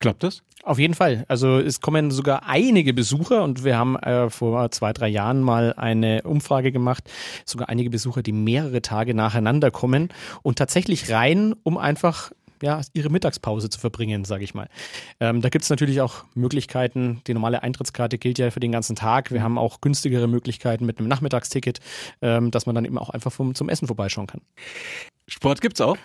Klappt 0.00 0.22
das? 0.22 0.42
Auf 0.64 0.78
jeden 0.78 0.94
Fall. 0.94 1.24
Also 1.28 1.58
es 1.58 1.80
kommen 1.80 2.10
sogar 2.10 2.46
einige 2.46 2.94
Besucher 2.94 3.44
und 3.44 3.64
wir 3.64 3.76
haben 3.76 3.96
äh, 3.96 4.30
vor 4.30 4.70
zwei, 4.70 4.92
drei 4.92 5.08
Jahren 5.08 5.42
mal 5.42 5.74
eine 5.74 6.22
Umfrage 6.22 6.72
gemacht. 6.72 7.04
Sogar 7.44 7.68
einige 7.68 7.90
Besucher, 7.90 8.22
die 8.22 8.32
mehrere 8.32 8.80
Tage 8.80 9.14
nacheinander 9.14 9.70
kommen 9.70 10.08
und 10.42 10.58
tatsächlich 10.58 11.10
rein, 11.10 11.54
um 11.62 11.76
einfach 11.76 12.32
ja, 12.62 12.80
ihre 12.92 13.10
Mittagspause 13.10 13.68
zu 13.70 13.78
verbringen, 13.78 14.24
sage 14.24 14.44
ich 14.44 14.54
mal. 14.54 14.68
Ähm, 15.20 15.40
da 15.40 15.48
gibt 15.48 15.64
es 15.64 15.70
natürlich 15.70 16.00
auch 16.00 16.24
Möglichkeiten. 16.34 17.20
Die 17.26 17.34
normale 17.34 17.62
Eintrittskarte 17.62 18.18
gilt 18.18 18.38
ja 18.38 18.50
für 18.50 18.60
den 18.60 18.72
ganzen 18.72 18.96
Tag. 18.96 19.30
Wir 19.30 19.42
haben 19.42 19.58
auch 19.58 19.80
günstigere 19.80 20.28
Möglichkeiten 20.28 20.86
mit 20.86 20.98
einem 20.98 21.08
Nachmittagsticket, 21.08 21.80
ähm, 22.22 22.50
dass 22.50 22.66
man 22.66 22.74
dann 22.74 22.84
eben 22.84 22.98
auch 22.98 23.10
einfach 23.10 23.32
vom, 23.32 23.54
zum 23.54 23.68
Essen 23.68 23.86
vorbeischauen 23.86 24.26
kann. 24.26 24.40
Sport 25.26 25.60
gibt 25.60 25.76
es 25.76 25.80
auch? 25.80 25.96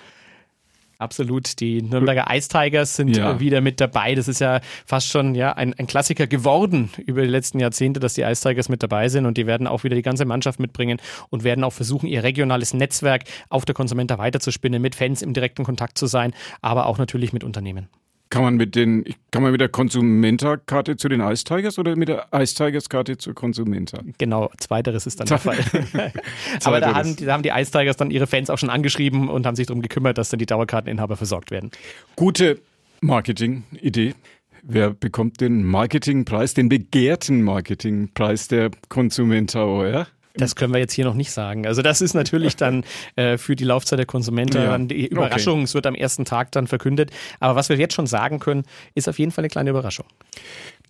Absolut. 0.99 1.61
Die 1.61 1.81
Nürnberger 1.81 2.25
Ice 2.29 2.49
Tigers 2.49 2.97
sind 2.97 3.15
ja. 3.15 3.39
wieder 3.39 3.61
mit 3.61 3.79
dabei. 3.79 4.15
Das 4.15 4.27
ist 4.27 4.39
ja 4.41 4.59
fast 4.85 5.07
schon 5.07 5.33
ja, 5.33 5.53
ein, 5.53 5.73
ein, 5.75 5.87
Klassiker 5.87 6.27
geworden 6.27 6.89
über 7.05 7.21
die 7.21 7.29
letzten 7.29 7.59
Jahrzehnte, 7.61 8.01
dass 8.01 8.15
die 8.15 8.21
Ice 8.23 8.47
Tigers 8.47 8.67
mit 8.67 8.83
dabei 8.83 9.07
sind 9.07 9.25
und 9.25 9.37
die 9.37 9.47
werden 9.47 9.65
auch 9.65 9.85
wieder 9.85 9.95
die 9.95 10.01
ganze 10.01 10.25
Mannschaft 10.25 10.59
mitbringen 10.59 10.99
und 11.29 11.45
werden 11.45 11.63
auch 11.63 11.71
versuchen, 11.71 12.05
ihr 12.05 12.23
regionales 12.23 12.73
Netzwerk 12.73 13.23
auf 13.47 13.63
der 13.63 13.75
Konsumenta 13.75 14.17
weiterzuspinnen, 14.17 14.81
mit 14.81 14.93
Fans 14.93 15.21
im 15.21 15.33
direkten 15.33 15.63
Kontakt 15.63 15.97
zu 15.97 16.05
sein, 16.05 16.33
aber 16.61 16.85
auch 16.85 16.97
natürlich 16.97 17.31
mit 17.31 17.45
Unternehmen. 17.45 17.87
Kann 18.31 18.43
man 18.43 18.57
mit 18.57 18.75
den, 18.75 19.05
kann 19.31 19.41
man 19.41 19.51
mit 19.51 19.59
der 19.59 19.69
Konsumenta-Karte 19.69 20.97
zu 20.97 21.09
den 21.09 21.19
Ice 21.19 21.43
Tigers 21.43 21.79
oder 21.79 21.95
mit 21.95 22.09
der 22.09 22.27
Ice 22.31 22.53
Tigers-Karte 22.53 23.17
zur 23.17 23.33
Konsumenta? 23.33 24.01
Genau, 24.19 24.51
zweiteres 24.57 25.07
ist 25.07 25.19
dann 25.19 25.27
der 25.27 25.39
Fall. 25.39 25.57
Aber 26.63 26.79
da 26.79 26.93
haben, 26.93 27.15
da 27.15 27.33
haben 27.33 27.41
die 27.41 27.49
Ice 27.49 27.71
Tigers 27.71 27.97
dann 27.97 28.11
ihre 28.11 28.27
Fans 28.27 28.51
auch 28.51 28.59
schon 28.59 28.69
angeschrieben 28.69 29.29
und 29.29 29.47
haben 29.47 29.55
sich 29.55 29.65
darum 29.65 29.81
gekümmert, 29.81 30.19
dass 30.19 30.29
dann 30.29 30.37
die 30.37 30.45
Dauerkarteninhaber 30.45 31.17
versorgt 31.17 31.49
werden. 31.49 31.71
Gute 32.15 32.61
Marketing-Idee. 33.01 34.13
Wer 34.61 34.91
bekommt 34.91 35.41
den 35.41 35.63
Marketingpreis, 35.63 36.53
den 36.53 36.69
begehrten 36.69 37.41
Marketingpreis 37.41 38.47
der 38.47 38.69
Konsumenta, 38.89 39.65
oder? 39.65 40.07
Das 40.35 40.55
können 40.55 40.73
wir 40.73 40.79
jetzt 40.79 40.93
hier 40.93 41.05
noch 41.05 41.15
nicht 41.15 41.31
sagen. 41.31 41.65
Also 41.65 41.81
das 41.81 42.01
ist 42.01 42.13
natürlich 42.13 42.55
dann 42.55 42.83
äh, 43.15 43.37
für 43.37 43.55
die 43.55 43.63
Laufzeit 43.63 43.99
der 43.99 44.05
Konsumenten 44.05 44.57
ja. 44.57 44.77
die 44.77 45.07
Überraschung. 45.07 45.59
Okay. 45.59 45.63
Es 45.63 45.73
wird 45.73 45.87
am 45.87 45.95
ersten 45.95 46.25
Tag 46.25 46.51
dann 46.51 46.67
verkündet. 46.67 47.11
Aber 47.39 47.55
was 47.55 47.69
wir 47.69 47.77
jetzt 47.77 47.93
schon 47.93 48.07
sagen 48.07 48.39
können, 48.39 48.63
ist 48.95 49.09
auf 49.09 49.17
jeden 49.17 49.31
Fall 49.31 49.43
eine 49.43 49.49
kleine 49.49 49.71
Überraschung. 49.71 50.05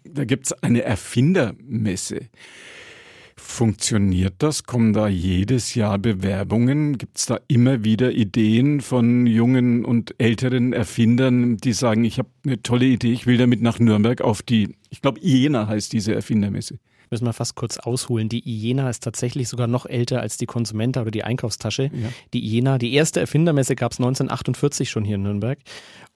Da 0.03 0.25
gibt 0.25 0.47
es 0.47 0.63
eine 0.63 0.81
Erfindermesse. 0.83 2.27
Funktioniert 3.37 4.35
das? 4.39 4.65
Kommen 4.65 4.91
da 4.91 5.07
jedes 5.07 5.73
Jahr 5.73 5.97
Bewerbungen? 5.97 6.97
Gibt 6.97 7.17
es 7.17 7.25
da 7.25 7.39
immer 7.47 7.83
wieder 7.85 8.11
Ideen 8.11 8.81
von 8.81 9.25
jungen 9.25 9.85
und 9.85 10.13
älteren 10.17 10.73
Erfindern, 10.73 11.57
die 11.57 11.73
sagen, 11.73 12.03
ich 12.03 12.19
habe 12.19 12.29
eine 12.45 12.61
tolle 12.61 12.85
Idee, 12.85 13.13
ich 13.13 13.25
will 13.25 13.37
damit 13.37 13.61
nach 13.61 13.79
Nürnberg 13.79 14.21
auf 14.21 14.41
die, 14.41 14.75
ich 14.89 15.01
glaube, 15.01 15.19
Jena 15.21 15.67
heißt 15.67 15.93
diese 15.93 16.13
Erfindermesse 16.13 16.79
müssen 17.11 17.25
wir 17.25 17.33
fast 17.33 17.55
kurz 17.55 17.77
ausholen. 17.77 18.29
Die 18.29 18.41
Iena 18.47 18.89
ist 18.89 19.03
tatsächlich 19.03 19.49
sogar 19.49 19.67
noch 19.67 19.85
älter 19.85 20.21
als 20.21 20.37
die 20.37 20.45
Konsumenta 20.45 21.01
oder 21.01 21.11
die 21.11 21.23
Einkaufstasche. 21.23 21.83
Ja. 21.83 22.09
Die 22.33 22.39
Iena, 22.39 22.77
die 22.77 22.93
erste 22.93 23.19
Erfindermesse 23.19 23.75
gab 23.75 23.91
es 23.91 23.99
1948 23.99 24.89
schon 24.89 25.03
hier 25.03 25.15
in 25.15 25.23
Nürnberg. 25.23 25.59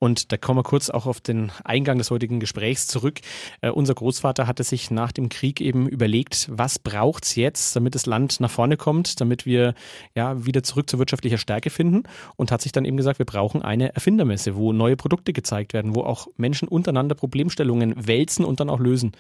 Und 0.04 0.34
da 0.34 0.38
kommen 0.38 0.60
wir 0.60 0.64
kurz 0.64 0.90
auch 0.90 1.06
auf 1.06 1.22
den 1.22 1.50
Eingang 1.64 1.98
des 1.98 2.12
heutigen 2.12 2.42
Gesprächs 2.42 2.88
zurück. 2.88 3.22
Äh, 3.62 3.70
unser 3.70 3.94
Großvater 3.94 4.48
hatte 4.48 4.66
sich 4.66 4.92
nach 4.92 5.14
dem 5.14 5.30
Krieg 5.30 5.62
eben 5.62 5.88
überlegt, 5.88 6.50
was 6.52 6.78
braucht 6.78 7.24
es 7.24 7.38
jetzt, 7.38 7.74
damit 7.78 7.96
das 7.96 8.06
Land 8.06 8.42
nach 8.42 8.52
vorne 8.52 8.76
kommt, 8.76 9.22
damit 9.22 9.46
wir 9.46 9.76
ja 10.14 10.46
wieder 10.46 10.62
zurück 10.62 10.90
zur 10.90 11.00
wirtschaftlicher 11.00 11.38
Stärke 11.38 11.70
finden 11.70 12.04
und 12.36 12.52
hat 12.52 12.62
sich 12.62 12.74
dann 12.74 12.84
eben 12.84 12.98
gesagt, 12.98 13.18
wir 13.18 13.26
brauchen 13.26 13.62
eine 13.62 13.96
Erfindermesse, 13.96 14.58
wo 14.58 14.74
neue 14.74 14.98
Produkte 14.98 15.32
gezeigt 15.32 15.72
werden, 15.72 15.96
wo 15.96 16.02
auch 16.02 16.28
Menschen 16.36 16.68
untereinander 16.68 17.16
Problemstellungen 17.16 17.96
wälzen 18.06 18.44
und 18.44 18.60
dann 18.60 18.70
auch 18.70 18.82
lösen 18.82 19.14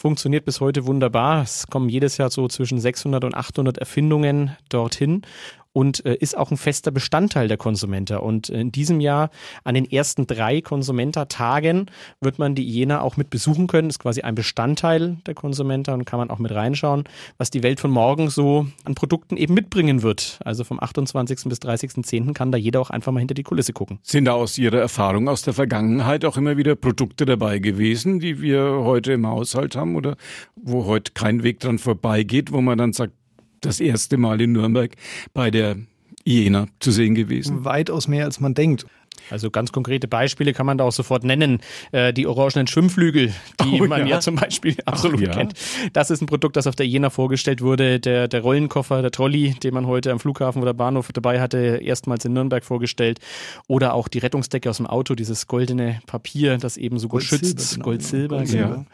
funktioniert 0.00 0.44
bis 0.44 0.60
heute 0.60 0.86
wunderbar. 0.86 1.42
Es 1.42 1.66
kommen 1.66 1.88
jedes 1.88 2.18
Jahr 2.18 2.30
so 2.30 2.46
zwischen 2.46 2.78
600 2.78 3.24
und 3.24 3.34
800 3.34 3.78
Erfindungen 3.78 4.56
dorthin 4.68 5.22
und 5.72 6.04
äh, 6.04 6.14
ist 6.14 6.36
auch 6.36 6.50
ein 6.50 6.56
fester 6.56 6.90
Bestandteil 6.90 7.48
der 7.48 7.56
Konsumenta. 7.56 8.18
Und 8.18 8.48
in 8.48 8.72
diesem 8.72 9.00
Jahr 9.00 9.30
an 9.64 9.74
den 9.74 9.90
ersten 9.90 10.26
drei 10.26 10.60
Konsumenta-Tagen 10.60 11.86
wird 12.20 12.38
man 12.38 12.54
die 12.54 12.68
Jena 12.68 13.00
auch 13.00 13.16
mit 13.16 13.30
besuchen 13.30 13.66
können. 13.66 13.88
Ist 13.88 13.98
quasi 13.98 14.22
ein 14.22 14.34
Bestandteil 14.34 15.18
der 15.26 15.34
Konsumenta 15.34 15.94
und 15.94 16.04
kann 16.04 16.18
man 16.18 16.30
auch 16.30 16.38
mit 16.38 16.52
reinschauen, 16.52 17.04
was 17.36 17.50
die 17.50 17.62
Welt 17.62 17.80
von 17.80 17.90
morgen 17.90 18.30
so 18.30 18.66
an 18.84 18.94
Produkten 18.94 19.36
eben 19.36 19.54
mitbringen 19.54 20.02
wird. 20.02 20.40
Also 20.44 20.64
vom 20.64 20.80
28. 20.80 21.44
bis 21.44 21.58
30.10. 21.58 22.32
kann 22.32 22.50
da 22.50 22.58
jeder 22.58 22.80
auch 22.80 22.90
einfach 22.90 23.12
mal 23.12 23.20
hinter 23.20 23.34
die 23.34 23.42
Kulisse 23.42 23.72
gucken. 23.72 23.98
Sind 24.02 24.24
da 24.24 24.32
aus 24.32 24.58
Ihrer 24.58 24.78
Erfahrung 24.78 25.28
aus 25.28 25.42
der 25.42 25.54
Vergangenheit 25.54 26.24
auch 26.24 26.36
immer 26.36 26.56
wieder 26.56 26.76
Produkte 26.76 27.26
dabei 27.26 27.58
gewesen, 27.58 28.20
die 28.20 28.40
wir 28.40 28.62
heute 28.82 29.12
im 29.12 29.26
Haushalt 29.26 29.76
haben 29.76 29.96
oder 29.96 30.16
wo 30.56 30.86
heute 30.86 31.12
kein 31.12 31.42
Weg 31.42 31.60
dran 31.60 31.78
vorbeigeht, 31.78 32.52
wo 32.52 32.60
man 32.60 32.78
dann 32.78 32.92
sagt, 32.92 33.12
das 33.60 33.80
erste 33.80 34.16
Mal 34.16 34.40
in 34.40 34.52
Nürnberg 34.52 34.94
bei 35.34 35.50
der 35.50 35.76
Jena 36.24 36.66
zu 36.80 36.90
sehen 36.90 37.14
gewesen? 37.14 37.64
Weitaus 37.64 38.08
mehr 38.08 38.24
als 38.24 38.40
man 38.40 38.54
denkt. 38.54 38.86
Also 39.30 39.50
ganz 39.50 39.72
konkrete 39.72 40.08
Beispiele 40.08 40.52
kann 40.52 40.66
man 40.66 40.78
da 40.78 40.84
auch 40.84 40.92
sofort 40.92 41.24
nennen. 41.24 41.60
Äh, 41.92 42.12
die 42.12 42.26
orangenen 42.26 42.66
Schwimmflügel, 42.66 43.32
die 43.62 43.80
oh, 43.80 43.86
man 43.86 44.02
ja. 44.02 44.16
ja. 44.16 44.20
zum 44.20 44.36
Beispiel 44.36 44.76
absolut 44.84 45.20
ja. 45.20 45.30
kennt. 45.30 45.54
Das 45.92 46.10
ist 46.10 46.20
ein 46.20 46.26
Produkt, 46.26 46.56
das 46.56 46.66
auf 46.66 46.76
der 46.76 46.86
Jena 46.86 47.10
vorgestellt 47.10 47.60
wurde. 47.60 48.00
Der, 48.00 48.28
der 48.28 48.40
Rollenkoffer, 48.40 49.02
der 49.02 49.10
Trolley, 49.10 49.54
den 49.62 49.74
man 49.74 49.86
heute 49.86 50.12
am 50.12 50.20
Flughafen 50.20 50.62
oder 50.62 50.74
Bahnhof 50.74 51.10
dabei 51.12 51.40
hatte, 51.40 51.80
erstmals 51.82 52.24
in 52.24 52.32
Nürnberg 52.32 52.64
vorgestellt. 52.64 53.18
Oder 53.66 53.94
auch 53.94 54.08
die 54.08 54.18
Rettungsdecke 54.18 54.70
aus 54.70 54.78
dem 54.78 54.86
Auto, 54.86 55.14
dieses 55.14 55.46
goldene 55.46 56.00
Papier, 56.06 56.58
das 56.58 56.76
eben 56.76 56.98
so 56.98 57.08
gut 57.08 57.20
Gold 57.20 57.24
schützt. 57.24 57.74
Genau. 57.74 57.84
Gold-Silber, 57.84 58.42
genau. 58.44 58.84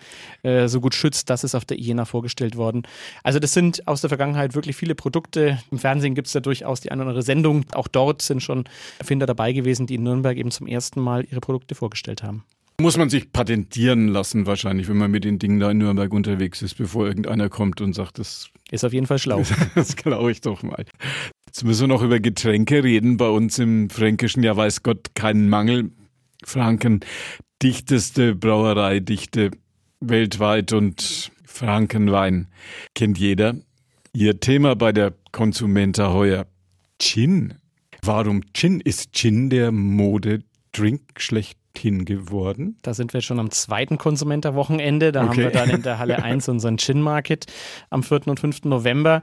Äh, 0.42 0.68
so 0.68 0.80
gut 0.80 0.94
schützt, 0.94 1.30
das 1.30 1.44
ist 1.44 1.54
auf 1.54 1.64
der 1.64 1.78
Jena 1.78 2.04
vorgestellt 2.04 2.56
worden. 2.56 2.82
Also 3.22 3.38
das 3.38 3.52
sind 3.52 3.86
aus 3.86 4.00
der 4.00 4.08
Vergangenheit 4.08 4.54
wirklich 4.54 4.76
viele 4.76 4.94
Produkte. 4.94 5.58
Im 5.70 5.78
Fernsehen 5.78 6.14
gibt 6.14 6.28
es 6.28 6.34
ja 6.34 6.40
durchaus 6.40 6.80
die 6.80 6.90
eine 6.90 7.02
oder 7.02 7.10
andere 7.10 7.22
Sendung. 7.22 7.64
Auch 7.72 7.88
dort 7.88 8.22
sind 8.22 8.42
schon 8.42 8.64
Erfinder 8.98 9.26
dabei 9.26 9.52
gewesen, 9.52 9.86
die 9.86 9.94
in 9.94 10.02
Nürnberg 10.02 10.23
Nürnberg 10.24 10.38
eben 10.38 10.50
zum 10.50 10.66
ersten 10.66 11.00
Mal 11.00 11.26
ihre 11.30 11.40
Produkte 11.40 11.74
vorgestellt 11.74 12.22
haben. 12.22 12.44
Muss 12.80 12.96
man 12.96 13.08
sich 13.08 13.30
patentieren 13.32 14.08
lassen 14.08 14.46
wahrscheinlich, 14.46 14.88
wenn 14.88 14.96
man 14.96 15.10
mit 15.10 15.24
den 15.24 15.38
Dingen 15.38 15.60
da 15.60 15.70
in 15.70 15.78
Nürnberg 15.78 16.12
unterwegs 16.12 16.60
ist, 16.60 16.74
bevor 16.74 17.06
irgendeiner 17.06 17.48
kommt 17.48 17.80
und 17.80 17.92
sagt, 17.92 18.18
das 18.18 18.48
ist 18.70 18.84
auf 18.84 18.92
jeden 18.92 19.06
Fall 19.06 19.18
schlau. 19.18 19.42
das 19.76 19.94
glaube 19.94 20.32
ich 20.32 20.40
doch 20.40 20.62
mal. 20.62 20.84
Jetzt 21.46 21.64
müssen 21.64 21.82
wir 21.82 21.88
noch 21.88 22.02
über 22.02 22.18
Getränke 22.18 22.82
reden. 22.82 23.16
Bei 23.16 23.28
uns 23.28 23.58
im 23.60 23.90
Fränkischen, 23.90 24.42
ja 24.42 24.56
weiß 24.56 24.82
Gott, 24.82 25.14
keinen 25.14 25.48
Mangel. 25.48 25.92
Franken, 26.42 27.00
dichteste 27.62 28.34
Brauereidichte 28.34 29.52
weltweit 30.00 30.72
und 30.72 31.30
Frankenwein 31.44 32.48
kennt 32.94 33.18
jeder. 33.18 33.54
Ihr 34.12 34.40
Thema 34.40 34.74
bei 34.74 34.92
der 34.92 35.14
Konsumenta 35.30 36.12
heuer 36.12 36.46
Gin. 36.98 37.54
Warum 38.06 38.42
Gin? 38.52 38.80
Ist 38.80 39.14
Gin 39.14 39.48
der 39.48 39.72
Modedrink 39.72 41.00
schlechthin 41.16 42.04
geworden? 42.04 42.76
Da 42.82 42.92
sind 42.92 43.14
wir 43.14 43.22
schon 43.22 43.40
am 43.40 43.50
zweiten 43.50 43.96
Konsumenterwochenende. 43.96 45.10
Da 45.10 45.24
okay. 45.24 45.28
haben 45.28 45.36
wir 45.38 45.50
dann 45.50 45.70
in 45.70 45.82
der 45.82 45.98
Halle 45.98 46.22
1 46.22 46.46
unseren 46.50 46.76
Gin 46.76 47.00
Market 47.00 47.46
am 47.88 48.02
4. 48.02 48.28
und 48.28 48.40
5. 48.40 48.64
November. 48.64 49.22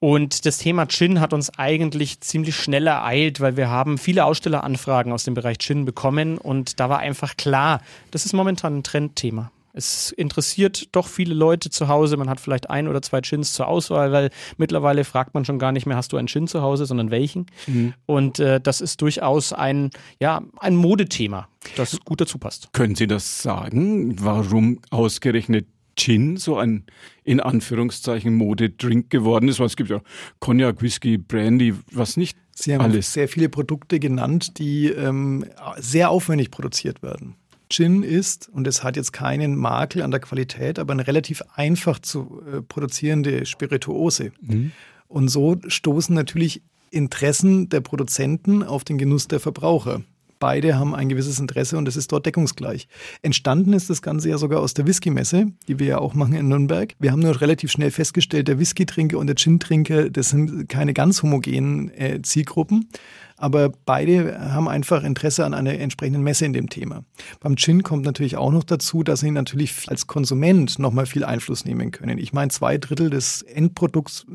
Und 0.00 0.46
das 0.46 0.58
Thema 0.58 0.86
Gin 0.88 1.20
hat 1.20 1.32
uns 1.32 1.56
eigentlich 1.60 2.20
ziemlich 2.20 2.56
schnell 2.56 2.88
ereilt, 2.88 3.38
weil 3.40 3.56
wir 3.56 3.70
haben 3.70 3.98
viele 3.98 4.24
Ausstelleranfragen 4.24 5.12
aus 5.12 5.22
dem 5.22 5.34
Bereich 5.34 5.58
Gin 5.58 5.84
bekommen 5.84 6.38
und 6.38 6.80
da 6.80 6.88
war 6.88 6.98
einfach 6.98 7.36
klar, 7.36 7.80
das 8.10 8.26
ist 8.26 8.32
momentan 8.32 8.78
ein 8.78 8.82
Trendthema. 8.82 9.52
Es 9.72 10.10
interessiert 10.10 10.94
doch 10.94 11.06
viele 11.06 11.34
Leute 11.34 11.70
zu 11.70 11.88
Hause. 11.88 12.16
Man 12.16 12.28
hat 12.28 12.40
vielleicht 12.40 12.70
ein 12.70 12.88
oder 12.88 13.02
zwei 13.02 13.20
Chins 13.20 13.52
zur 13.52 13.68
Auswahl, 13.68 14.12
weil 14.12 14.30
mittlerweile 14.56 15.04
fragt 15.04 15.34
man 15.34 15.44
schon 15.44 15.58
gar 15.58 15.72
nicht 15.72 15.86
mehr, 15.86 15.96
hast 15.96 16.12
du 16.12 16.16
einen 16.16 16.28
Chin 16.28 16.46
zu 16.46 16.62
Hause, 16.62 16.86
sondern 16.86 17.10
welchen. 17.10 17.46
Mhm. 17.66 17.94
Und 18.06 18.38
äh, 18.38 18.60
das 18.60 18.80
ist 18.80 19.00
durchaus 19.02 19.52
ein, 19.52 19.90
ja, 20.20 20.42
ein 20.58 20.76
Modethema, 20.76 21.48
das 21.76 21.98
gut 22.00 22.20
dazu 22.20 22.38
passt. 22.38 22.72
Können 22.72 22.94
Sie 22.94 23.06
das 23.06 23.42
sagen, 23.42 24.16
warum 24.22 24.80
ausgerechnet 24.90 25.66
Gin 25.98 26.36
so 26.36 26.56
ein 26.56 26.84
in 27.24 27.40
Anführungszeichen 27.40 28.34
Modedrink 28.34 29.10
geworden 29.10 29.48
ist, 29.48 29.58
weil 29.58 29.66
es 29.66 29.76
gibt 29.76 29.90
ja 29.90 30.00
Cognac, 30.38 30.80
Whisky, 30.80 31.18
Brandy, 31.18 31.74
was 31.92 32.16
nicht 32.16 32.38
Sie 32.54 32.74
haben 32.74 32.80
alles. 32.80 33.12
sehr 33.12 33.28
viele 33.28 33.48
Produkte 33.48 34.00
genannt, 34.00 34.58
die 34.58 34.86
ähm, 34.86 35.44
sehr 35.76 36.10
aufwendig 36.10 36.50
produziert 36.50 37.02
werden. 37.02 37.36
Gin 37.68 38.02
ist, 38.02 38.48
und 38.48 38.66
es 38.66 38.82
hat 38.82 38.96
jetzt 38.96 39.12
keinen 39.12 39.56
Makel 39.56 40.02
an 40.02 40.10
der 40.10 40.20
Qualität, 40.20 40.78
aber 40.78 40.92
eine 40.92 41.06
relativ 41.06 41.42
einfach 41.54 41.98
zu 41.98 42.42
äh, 42.50 42.62
produzierende 42.62 43.46
Spirituose. 43.46 44.32
Mhm. 44.40 44.72
Und 45.08 45.28
so 45.28 45.56
stoßen 45.66 46.14
natürlich 46.14 46.62
Interessen 46.90 47.68
der 47.68 47.80
Produzenten 47.80 48.62
auf 48.62 48.84
den 48.84 48.98
Genuss 48.98 49.28
der 49.28 49.40
Verbraucher. 49.40 50.02
Beide 50.38 50.78
haben 50.78 50.94
ein 50.94 51.08
gewisses 51.08 51.40
Interesse 51.40 51.76
und 51.76 51.88
es 51.88 51.96
ist 51.96 52.12
dort 52.12 52.24
deckungsgleich. 52.24 52.86
Entstanden 53.22 53.72
ist 53.72 53.90
das 53.90 54.02
Ganze 54.02 54.28
ja 54.28 54.38
sogar 54.38 54.60
aus 54.60 54.72
der 54.72 54.86
Whisky-Messe, 54.86 55.46
die 55.66 55.78
wir 55.80 55.86
ja 55.86 55.98
auch 55.98 56.14
machen 56.14 56.34
in 56.34 56.48
Nürnberg. 56.48 56.94
Wir 57.00 57.10
haben 57.10 57.22
nur 57.22 57.40
relativ 57.40 57.72
schnell 57.72 57.90
festgestellt, 57.90 58.46
der 58.46 58.60
Whisky-Trinker 58.60 59.18
und 59.18 59.26
der 59.26 59.34
Gin-Trinker, 59.34 60.10
das 60.10 60.30
sind 60.30 60.68
keine 60.68 60.94
ganz 60.94 61.22
homogenen 61.22 61.90
äh, 61.90 62.22
Zielgruppen. 62.22 62.88
Aber 63.38 63.70
beide 63.86 64.52
haben 64.52 64.68
einfach 64.68 65.04
Interesse 65.04 65.44
an 65.44 65.54
einer 65.54 65.78
entsprechenden 65.78 66.22
Messe 66.22 66.44
in 66.44 66.52
dem 66.52 66.68
Thema. 66.68 67.04
Beim 67.38 67.56
Gin 67.56 67.84
kommt 67.84 68.04
natürlich 68.04 68.36
auch 68.36 68.50
noch 68.50 68.64
dazu, 68.64 69.04
dass 69.04 69.20
sie 69.20 69.30
natürlich 69.30 69.88
als 69.88 70.08
Konsument 70.08 70.80
nochmal 70.80 71.06
viel 71.06 71.24
Einfluss 71.24 71.64
nehmen 71.64 71.92
können. 71.92 72.18
Ich 72.18 72.32
meine, 72.32 72.50
zwei 72.50 72.78
Drittel 72.78 73.10
des 73.10 73.42
Endprodukts 73.42 74.26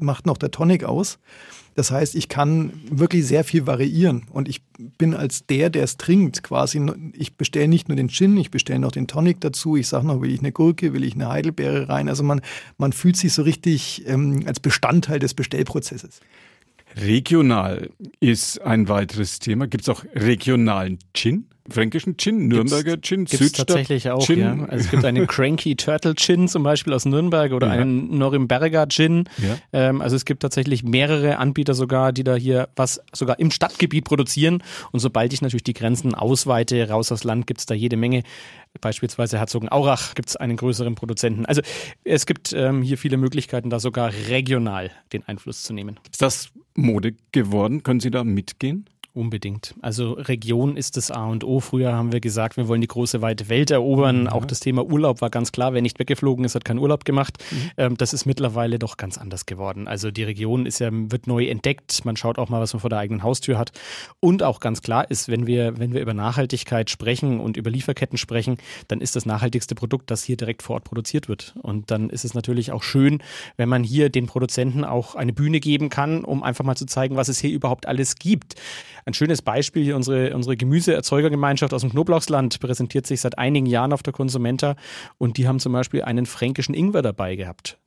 macht 0.00 0.26
noch 0.26 0.36
der 0.36 0.50
Tonic 0.50 0.82
aus. 0.82 1.18
Das 1.76 1.92
heißt, 1.92 2.16
ich 2.16 2.28
kann 2.28 2.72
wirklich 2.90 3.24
sehr 3.24 3.44
viel 3.44 3.68
variieren 3.68 4.26
und 4.32 4.48
ich 4.48 4.62
bin 4.98 5.14
als 5.14 5.46
der, 5.46 5.70
der 5.70 5.84
es 5.84 5.96
trinkt, 5.96 6.42
quasi, 6.42 6.84
ich 7.12 7.36
bestelle 7.36 7.68
nicht 7.68 7.88
nur 7.88 7.94
den 7.94 8.08
Gin, 8.08 8.36
ich 8.36 8.50
bestelle 8.50 8.80
noch 8.80 8.90
den 8.90 9.06
Tonic 9.06 9.40
dazu, 9.40 9.76
ich 9.76 9.86
sage 9.86 10.04
noch, 10.04 10.20
will 10.20 10.32
ich 10.32 10.40
eine 10.40 10.50
Gurke, 10.50 10.92
will 10.92 11.04
ich 11.04 11.14
eine 11.14 11.28
Heidelbeere 11.28 11.88
rein. 11.88 12.08
Also 12.08 12.24
man, 12.24 12.40
man 12.78 12.92
fühlt 12.92 13.16
sich 13.16 13.32
so 13.32 13.42
richtig 13.42 14.02
ähm, 14.08 14.42
als 14.46 14.58
Bestandteil 14.58 15.20
des 15.20 15.34
Bestellprozesses. 15.34 16.18
Regional 17.00 17.90
ist 18.20 18.60
ein 18.60 18.88
weiteres 18.88 19.38
Thema. 19.38 19.66
Gibt 19.66 19.82
es 19.82 19.88
auch 19.88 20.04
regionalen 20.14 20.98
Gin? 21.14 21.48
Fränkischen 21.70 22.16
Gin, 22.16 22.48
Nürnberger 22.48 22.92
gibt's, 22.92 23.08
Gin, 23.08 23.24
gibt's 23.24 23.38
Südstadt 23.38 23.68
tatsächlich 23.68 24.10
auch, 24.10 24.24
Gin. 24.24 24.38
ja. 24.38 24.52
Also 24.68 24.84
es 24.84 24.90
gibt 24.90 25.04
einen 25.04 25.26
Cranky 25.26 25.76
Turtle 25.76 26.14
Gin 26.14 26.48
zum 26.48 26.62
Beispiel 26.62 26.92
aus 26.92 27.04
Nürnberg 27.04 27.52
oder 27.52 27.68
ja. 27.68 27.74
einen 27.74 28.16
Norimberger 28.16 28.86
Gin. 28.88 29.28
Ja. 29.38 29.58
Ähm, 29.72 30.00
also 30.00 30.16
es 30.16 30.24
gibt 30.24 30.40
tatsächlich 30.40 30.82
mehrere 30.82 31.38
Anbieter 31.38 31.74
sogar, 31.74 32.12
die 32.12 32.24
da 32.24 32.34
hier 32.34 32.68
was 32.76 33.00
sogar 33.12 33.38
im 33.38 33.50
Stadtgebiet 33.50 34.04
produzieren. 34.04 34.62
Und 34.92 35.00
sobald 35.00 35.32
ich 35.32 35.42
natürlich 35.42 35.64
die 35.64 35.74
Grenzen 35.74 36.14
ausweite, 36.14 36.88
raus 36.88 37.12
aufs 37.12 37.24
Land, 37.24 37.46
gibt 37.46 37.60
es 37.60 37.66
da 37.66 37.74
jede 37.74 37.96
Menge. 37.96 38.22
Beispielsweise 38.80 39.38
Herzogenaurach 39.38 40.14
gibt 40.14 40.28
es 40.28 40.36
einen 40.36 40.56
größeren 40.56 40.94
Produzenten. 40.94 41.46
Also 41.46 41.62
es 42.04 42.26
gibt 42.26 42.52
ähm, 42.52 42.82
hier 42.82 42.98
viele 42.98 43.16
Möglichkeiten, 43.16 43.70
da 43.70 43.80
sogar 43.80 44.12
regional 44.28 44.90
den 45.12 45.26
Einfluss 45.26 45.62
zu 45.62 45.72
nehmen. 45.72 45.98
Ist 46.10 46.22
das 46.22 46.50
Mode 46.74 47.14
geworden? 47.32 47.82
Können 47.82 48.00
Sie 48.00 48.10
da 48.10 48.24
mitgehen? 48.24 48.88
Unbedingt. 49.18 49.74
Also 49.82 50.12
Region 50.12 50.76
ist 50.76 50.96
das 50.96 51.10
A 51.10 51.26
und 51.26 51.42
O. 51.42 51.58
Früher 51.58 51.92
haben 51.92 52.12
wir 52.12 52.20
gesagt, 52.20 52.56
wir 52.56 52.68
wollen 52.68 52.80
die 52.80 52.86
große 52.86 53.20
weite 53.20 53.48
Welt 53.48 53.72
erobern. 53.72 54.20
Mhm. 54.20 54.26
Auch 54.28 54.44
das 54.44 54.60
Thema 54.60 54.84
Urlaub 54.84 55.20
war 55.20 55.28
ganz 55.28 55.50
klar. 55.50 55.74
Wer 55.74 55.82
nicht 55.82 55.98
weggeflogen 55.98 56.44
ist, 56.44 56.54
hat 56.54 56.64
keinen 56.64 56.78
Urlaub 56.78 57.04
gemacht. 57.04 57.42
Mhm. 57.50 57.70
Ähm, 57.78 57.96
das 57.96 58.12
ist 58.12 58.26
mittlerweile 58.26 58.78
doch 58.78 58.96
ganz 58.96 59.18
anders 59.18 59.44
geworden. 59.44 59.88
Also 59.88 60.12
die 60.12 60.22
Region 60.22 60.66
ist 60.66 60.78
ja, 60.78 60.90
wird 60.92 61.26
neu 61.26 61.46
entdeckt. 61.46 62.04
Man 62.04 62.14
schaut 62.14 62.38
auch 62.38 62.48
mal, 62.48 62.60
was 62.60 62.74
man 62.74 62.80
vor 62.80 62.90
der 62.90 63.00
eigenen 63.00 63.24
Haustür 63.24 63.58
hat. 63.58 63.72
Und 64.20 64.44
auch 64.44 64.60
ganz 64.60 64.82
klar 64.82 65.10
ist, 65.10 65.28
wenn 65.28 65.48
wir, 65.48 65.78
wenn 65.78 65.92
wir 65.92 66.00
über 66.00 66.14
Nachhaltigkeit 66.14 66.88
sprechen 66.88 67.40
und 67.40 67.56
über 67.56 67.70
Lieferketten 67.70 68.18
sprechen, 68.18 68.58
dann 68.86 69.00
ist 69.00 69.16
das 69.16 69.26
nachhaltigste 69.26 69.74
Produkt, 69.74 70.12
das 70.12 70.22
hier 70.22 70.36
direkt 70.36 70.62
vor 70.62 70.74
Ort 70.74 70.84
produziert 70.84 71.28
wird. 71.28 71.56
Und 71.60 71.90
dann 71.90 72.08
ist 72.08 72.24
es 72.24 72.34
natürlich 72.34 72.70
auch 72.70 72.84
schön, 72.84 73.20
wenn 73.56 73.68
man 73.68 73.82
hier 73.82 74.10
den 74.10 74.26
Produzenten 74.26 74.84
auch 74.84 75.16
eine 75.16 75.32
Bühne 75.32 75.58
geben 75.58 75.88
kann, 75.88 76.24
um 76.24 76.44
einfach 76.44 76.64
mal 76.64 76.76
zu 76.76 76.86
zeigen, 76.86 77.16
was 77.16 77.26
es 77.26 77.40
hier 77.40 77.50
überhaupt 77.50 77.86
alles 77.86 78.14
gibt. 78.14 78.54
Ein 79.08 79.14
schönes 79.14 79.40
Beispiel 79.40 79.84
hier, 79.84 79.96
unsere, 79.96 80.34
unsere 80.34 80.54
Gemüseerzeugergemeinschaft 80.58 81.72
aus 81.72 81.80
dem 81.80 81.88
Knoblauchsland 81.92 82.60
präsentiert 82.60 83.06
sich 83.06 83.22
seit 83.22 83.38
einigen 83.38 83.64
Jahren 83.64 83.94
auf 83.94 84.02
der 84.02 84.12
Konsumenta 84.12 84.76
und 85.16 85.38
die 85.38 85.48
haben 85.48 85.60
zum 85.60 85.72
Beispiel 85.72 86.02
einen 86.02 86.26
fränkischen 86.26 86.74
Ingwer 86.74 87.00
dabei 87.00 87.34
gehabt. 87.34 87.78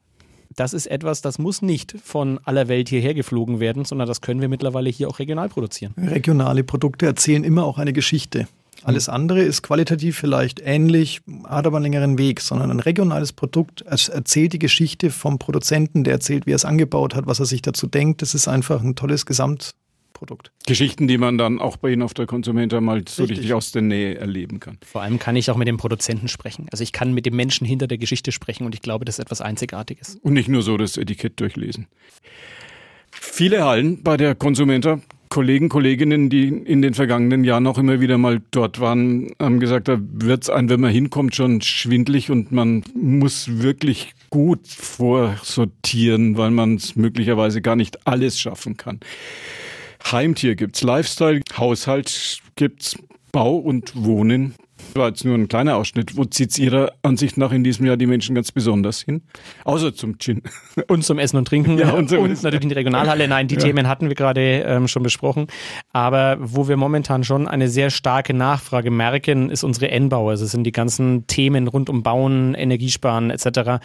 Das 0.55 0.73
ist 0.73 0.87
etwas, 0.87 1.21
das 1.21 1.37
muss 1.37 1.61
nicht 1.61 1.93
von 2.03 2.39
aller 2.43 2.69
Welt 2.69 2.89
hierher 2.89 3.13
geflogen 3.13 3.59
werden, 3.59 3.85
sondern 3.85 4.07
das 4.07 4.21
können 4.21 4.41
wir 4.41 4.49
mittlerweile 4.49 4.89
hier 4.89 5.09
auch 5.09 5.19
regional 5.19 5.47
produzieren. 5.47 5.93
Regionale 5.95 6.63
Produkte 6.63 7.05
erzählen 7.05 7.43
immer 7.43 7.65
auch 7.65 7.77
eine 7.77 7.93
Geschichte. 7.93 8.47
Alles 8.83 9.07
andere 9.07 9.43
ist 9.43 9.61
qualitativ 9.61 10.17
vielleicht 10.17 10.59
ähnlich, 10.59 11.21
hat 11.43 11.67
aber 11.67 11.77
einen 11.77 11.83
längeren 11.83 12.17
Weg, 12.17 12.41
sondern 12.41 12.71
ein 12.71 12.79
regionales 12.79 13.31
Produkt 13.31 13.81
erzählt 13.83 14.53
die 14.53 14.59
Geschichte 14.59 15.11
vom 15.11 15.37
Produzenten, 15.37 16.03
der 16.03 16.13
erzählt, 16.13 16.47
wie 16.47 16.53
er 16.53 16.55
es 16.55 16.65
angebaut 16.65 17.13
hat, 17.13 17.27
was 17.27 17.39
er 17.39 17.45
sich 17.45 17.61
dazu 17.61 17.85
denkt. 17.85 18.23
Das 18.23 18.33
ist 18.33 18.47
einfach 18.47 18.81
ein 18.81 18.95
tolles 18.95 19.27
Gesamt, 19.27 19.75
Produkt. 20.21 20.51
Geschichten, 20.67 21.07
die 21.07 21.17
man 21.17 21.39
dann 21.39 21.57
auch 21.57 21.77
bei 21.77 21.89
Ihnen 21.89 22.03
auf 22.03 22.13
der 22.13 22.27
Konsumenta 22.27 22.79
mal 22.79 23.01
so 23.09 23.23
richtig. 23.23 23.39
richtig 23.39 23.55
aus 23.55 23.71
der 23.71 23.81
Nähe 23.81 24.19
erleben 24.19 24.59
kann. 24.59 24.77
Vor 24.85 25.01
allem 25.01 25.17
kann 25.17 25.35
ich 25.35 25.49
auch 25.49 25.57
mit 25.57 25.67
dem 25.67 25.77
Produzenten 25.77 26.27
sprechen. 26.27 26.67
Also 26.71 26.83
ich 26.83 26.91
kann 26.91 27.11
mit 27.11 27.25
dem 27.25 27.35
Menschen 27.35 27.65
hinter 27.65 27.87
der 27.87 27.97
Geschichte 27.97 28.31
sprechen 28.31 28.67
und 28.67 28.75
ich 28.75 28.83
glaube, 28.83 29.03
das 29.03 29.15
ist 29.15 29.25
etwas 29.25 29.41
Einzigartiges. 29.41 30.19
Und 30.21 30.33
nicht 30.33 30.47
nur 30.47 30.61
so 30.61 30.77
das 30.77 30.97
Etikett 30.97 31.39
durchlesen. 31.39 31.87
Viele 33.11 33.65
Hallen 33.65 34.03
bei 34.03 34.15
der 34.15 34.35
Konsumenta 34.35 34.99
Kollegen, 35.31 35.69
Kolleginnen, 35.69 36.29
die 36.29 36.49
in 36.49 36.81
den 36.81 36.93
vergangenen 36.93 37.45
Jahren 37.45 37.65
auch 37.65 37.77
immer 37.77 38.01
wieder 38.01 38.17
mal 38.17 38.41
dort 38.51 38.81
waren, 38.81 39.31
haben 39.39 39.61
gesagt, 39.61 39.87
da 39.87 39.97
wird 39.99 40.43
es 40.43 40.49
ein, 40.49 40.67
wenn 40.69 40.81
man 40.81 40.91
hinkommt, 40.91 41.33
schon 41.35 41.61
schwindlig 41.61 42.29
und 42.29 42.51
man 42.51 42.83
muss 42.93 43.61
wirklich 43.61 44.13
gut 44.29 44.67
vorsortieren, 44.67 46.37
weil 46.37 46.51
man 46.51 46.75
es 46.75 46.97
möglicherweise 46.97 47.61
gar 47.61 47.77
nicht 47.77 48.05
alles 48.05 48.41
schaffen 48.41 48.75
kann. 48.75 48.99
Heimtier 50.09 50.55
gibt's, 50.55 50.83
Lifestyle, 50.83 51.41
Haushalt 51.57 52.39
gibt's, 52.55 52.97
Bau 53.31 53.55
und 53.55 53.93
Wohnen 53.95 54.55
war 54.95 55.09
jetzt 55.09 55.25
nur 55.25 55.35
ein 55.35 55.47
kleiner 55.47 55.75
Ausschnitt. 55.75 56.17
Wo 56.17 56.25
zieht 56.25 56.51
es 56.51 56.59
Ihrer 56.59 56.93
Ansicht 57.01 57.37
nach 57.37 57.51
in 57.51 57.63
diesem 57.63 57.85
Jahr 57.85 57.97
die 57.97 58.07
Menschen 58.07 58.35
ganz 58.35 58.51
besonders 58.51 59.01
hin? 59.01 59.21
Außer 59.65 59.93
zum 59.93 60.17
Gin. 60.17 60.41
Und 60.87 61.03
zum 61.03 61.19
Essen 61.19 61.37
und 61.37 61.47
Trinken. 61.47 61.77
Ja, 61.77 61.91
und, 61.91 62.11
und 62.11 62.43
natürlich 62.43 62.63
in 62.63 62.69
die 62.69 62.75
Regionalhalle. 62.75 63.27
Nein, 63.27 63.47
die 63.47 63.55
ja. 63.55 63.61
Themen 63.61 63.87
hatten 63.87 64.07
wir 64.07 64.15
gerade 64.15 64.41
ähm, 64.41 64.87
schon 64.87 65.03
besprochen. 65.03 65.47
Aber 65.91 66.37
wo 66.39 66.67
wir 66.67 66.77
momentan 66.77 67.23
schon 67.23 67.47
eine 67.47 67.67
sehr 67.67 67.89
starke 67.89 68.33
Nachfrage 68.33 68.89
merken, 68.89 69.49
ist 69.49 69.63
unsere 69.63 69.91
N-Bau. 69.91 70.29
Also 70.29 70.45
sind 70.45 70.63
die 70.63 70.71
ganzen 70.71 71.27
Themen 71.27 71.67
rund 71.67 71.89
um 71.89 72.03
Bauen, 72.03 72.53
Energiesparen 72.53 73.31
etc. 73.31 73.83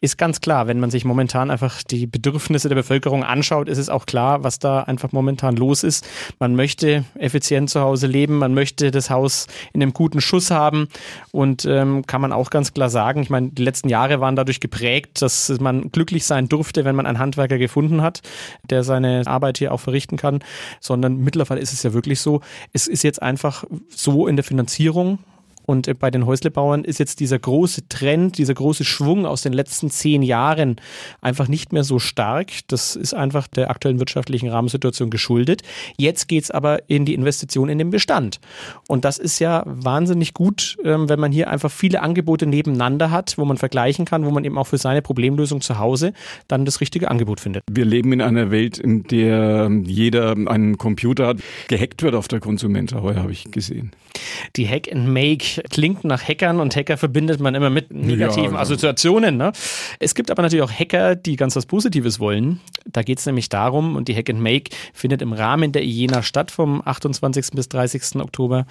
Ist 0.00 0.18
ganz 0.18 0.40
klar, 0.40 0.66
wenn 0.66 0.80
man 0.80 0.90
sich 0.90 1.04
momentan 1.04 1.50
einfach 1.50 1.82
die 1.82 2.06
Bedürfnisse 2.06 2.68
der 2.68 2.76
Bevölkerung 2.76 3.24
anschaut, 3.24 3.68
ist 3.68 3.78
es 3.78 3.88
auch 3.88 4.06
klar, 4.06 4.42
was 4.42 4.58
da 4.58 4.80
einfach 4.80 5.12
momentan 5.12 5.56
los 5.56 5.84
ist. 5.84 6.06
Man 6.38 6.56
möchte 6.56 7.04
effizient 7.18 7.70
zu 7.70 7.80
Hause 7.80 8.06
leben, 8.06 8.38
man 8.38 8.54
möchte 8.54 8.90
das 8.90 9.10
Haus 9.10 9.46
in 9.72 9.82
einem 9.82 9.92
guten 9.92 10.20
Schuss 10.20 10.41
haben. 10.50 10.88
Und 11.30 11.64
ähm, 11.64 12.06
kann 12.06 12.20
man 12.20 12.32
auch 12.32 12.50
ganz 12.50 12.74
klar 12.74 12.90
sagen, 12.90 13.22
ich 13.22 13.30
meine, 13.30 13.50
die 13.50 13.62
letzten 13.62 13.88
Jahre 13.88 14.20
waren 14.20 14.36
dadurch 14.36 14.60
geprägt, 14.60 15.22
dass 15.22 15.48
man 15.60 15.90
glücklich 15.92 16.24
sein 16.24 16.48
durfte, 16.48 16.84
wenn 16.84 16.96
man 16.96 17.06
einen 17.06 17.18
Handwerker 17.18 17.58
gefunden 17.58 18.02
hat, 18.02 18.22
der 18.68 18.84
seine 18.84 19.26
Arbeit 19.26 19.58
hier 19.58 19.72
auch 19.72 19.80
verrichten 19.80 20.16
kann, 20.16 20.40
sondern 20.80 21.18
mittlerweile 21.18 21.60
ist 21.60 21.72
es 21.72 21.82
ja 21.82 21.92
wirklich 21.92 22.20
so, 22.20 22.40
es 22.72 22.86
ist 22.86 23.02
jetzt 23.02 23.22
einfach 23.22 23.64
so 23.88 24.26
in 24.26 24.36
der 24.36 24.44
Finanzierung 24.44 25.18
und 25.64 25.88
äh, 25.88 25.94
bei 25.94 26.10
den 26.10 26.26
Häuslebauern 26.26 26.84
ist 26.84 26.98
jetzt 26.98 27.20
dieser 27.20 27.38
große 27.38 27.88
Trend, 27.88 28.38
dieser 28.38 28.54
große 28.54 28.84
Schwung 28.84 29.26
aus 29.26 29.42
den 29.42 29.52
letzten 29.52 29.90
zehn 29.90 30.22
Jahren 30.22 30.76
einfach 31.20 31.48
nicht 31.48 31.72
mehr 31.72 31.84
so 31.84 31.98
stark. 31.98 32.50
Das 32.68 32.96
ist 32.96 33.14
einfach 33.14 33.46
der 33.46 33.70
aktuellen 33.70 33.98
wirtschaftlichen 33.98 34.48
Rahmensituation 34.48 35.10
geschuldet. 35.10 35.62
Jetzt 35.96 36.28
geht 36.28 36.44
es 36.44 36.50
aber 36.50 36.88
in 36.88 37.04
die 37.04 37.14
Investition 37.14 37.68
in 37.68 37.78
den 37.78 37.90
Bestand. 37.90 38.40
Und 38.88 39.04
das 39.04 39.18
ist 39.18 39.38
ja 39.38 39.62
wahnsinnig 39.66 40.34
gut, 40.34 40.76
ähm, 40.84 41.08
wenn 41.08 41.20
man 41.20 41.32
hier 41.32 41.50
einfach 41.50 41.70
viele 41.70 42.02
Angebote 42.02 42.46
nebeneinander 42.46 43.10
hat, 43.10 43.38
wo 43.38 43.44
man 43.44 43.56
vergleichen 43.56 44.04
kann, 44.04 44.24
wo 44.24 44.30
man 44.30 44.44
eben 44.44 44.58
auch 44.58 44.66
für 44.66 44.78
seine 44.78 45.02
Problemlösung 45.02 45.60
zu 45.60 45.78
Hause 45.78 46.12
dann 46.48 46.64
das 46.64 46.80
richtige 46.80 47.10
Angebot 47.10 47.40
findet. 47.40 47.62
Wir 47.70 47.84
leben 47.84 48.12
in 48.12 48.20
einer 48.20 48.50
Welt, 48.50 48.78
in 48.78 49.04
der 49.04 49.70
jeder 49.84 50.32
einen 50.32 50.78
Computer 50.78 51.26
hat. 51.28 51.38
Gehackt 51.68 52.02
wird 52.02 52.14
auf 52.14 52.28
der 52.28 52.40
Konsumentenheuer, 52.40 53.16
habe 53.16 53.32
ich 53.32 53.50
gesehen. 53.50 53.92
Die 54.56 54.68
Hack 54.68 54.90
and 54.92 55.08
Make 55.08 55.51
klingt 55.70 56.04
nach 56.04 56.22
Hackern 56.22 56.60
und 56.60 56.74
Hacker 56.74 56.96
verbindet 56.96 57.40
man 57.40 57.54
immer 57.54 57.70
mit 57.70 57.90
negativen 57.92 58.44
ja, 58.44 58.48
genau. 58.50 58.60
Assoziationen. 58.60 59.36
Ne? 59.36 59.52
Es 59.98 60.14
gibt 60.14 60.30
aber 60.30 60.42
natürlich 60.42 60.64
auch 60.64 60.72
Hacker, 60.72 61.16
die 61.16 61.36
ganz 61.36 61.56
was 61.56 61.66
Positives 61.66 62.20
wollen. 62.20 62.60
Da 62.86 63.02
geht 63.02 63.18
es 63.18 63.26
nämlich 63.26 63.48
darum, 63.48 63.96
und 63.96 64.08
die 64.08 64.16
Hack 64.16 64.30
and 64.30 64.40
Make 64.40 64.70
findet 64.92 65.22
im 65.22 65.32
Rahmen 65.32 65.72
der 65.72 65.82
IENA 65.84 66.22
statt 66.22 66.50
vom 66.50 66.82
28. 66.84 67.50
bis 67.52 67.68
30. 67.68 68.16
Oktober, 68.16 68.66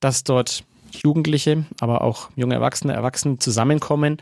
dass 0.00 0.24
dort 0.24 0.64
Jugendliche, 0.94 1.64
aber 1.80 2.02
auch 2.02 2.30
junge 2.36 2.54
Erwachsene, 2.54 2.92
Erwachsene 2.92 3.38
zusammenkommen, 3.38 4.18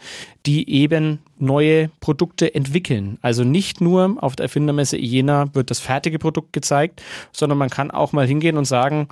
die 0.47 0.71
eben 0.71 1.19
neue 1.39 1.91
Produkte 2.01 2.55
entwickeln. 2.55 3.19
Also 3.23 3.45
nicht 3.45 3.81
nur 3.81 4.17
auf 4.21 4.37
der 4.37 4.45
Erfindermesse 4.45 4.97
Jena 4.97 5.55
wird 5.55 5.71
das 5.71 5.81
fertige 5.81 6.19
Produkt 6.19 6.53
gezeigt, 6.53 7.03
sondern 7.33 7.59
man 7.59 7.71
kann 7.71 7.91
auch 7.91 8.13
mal 8.13 8.27
hingehen 8.27 8.57
und 8.57 8.65
sagen, 8.65 9.09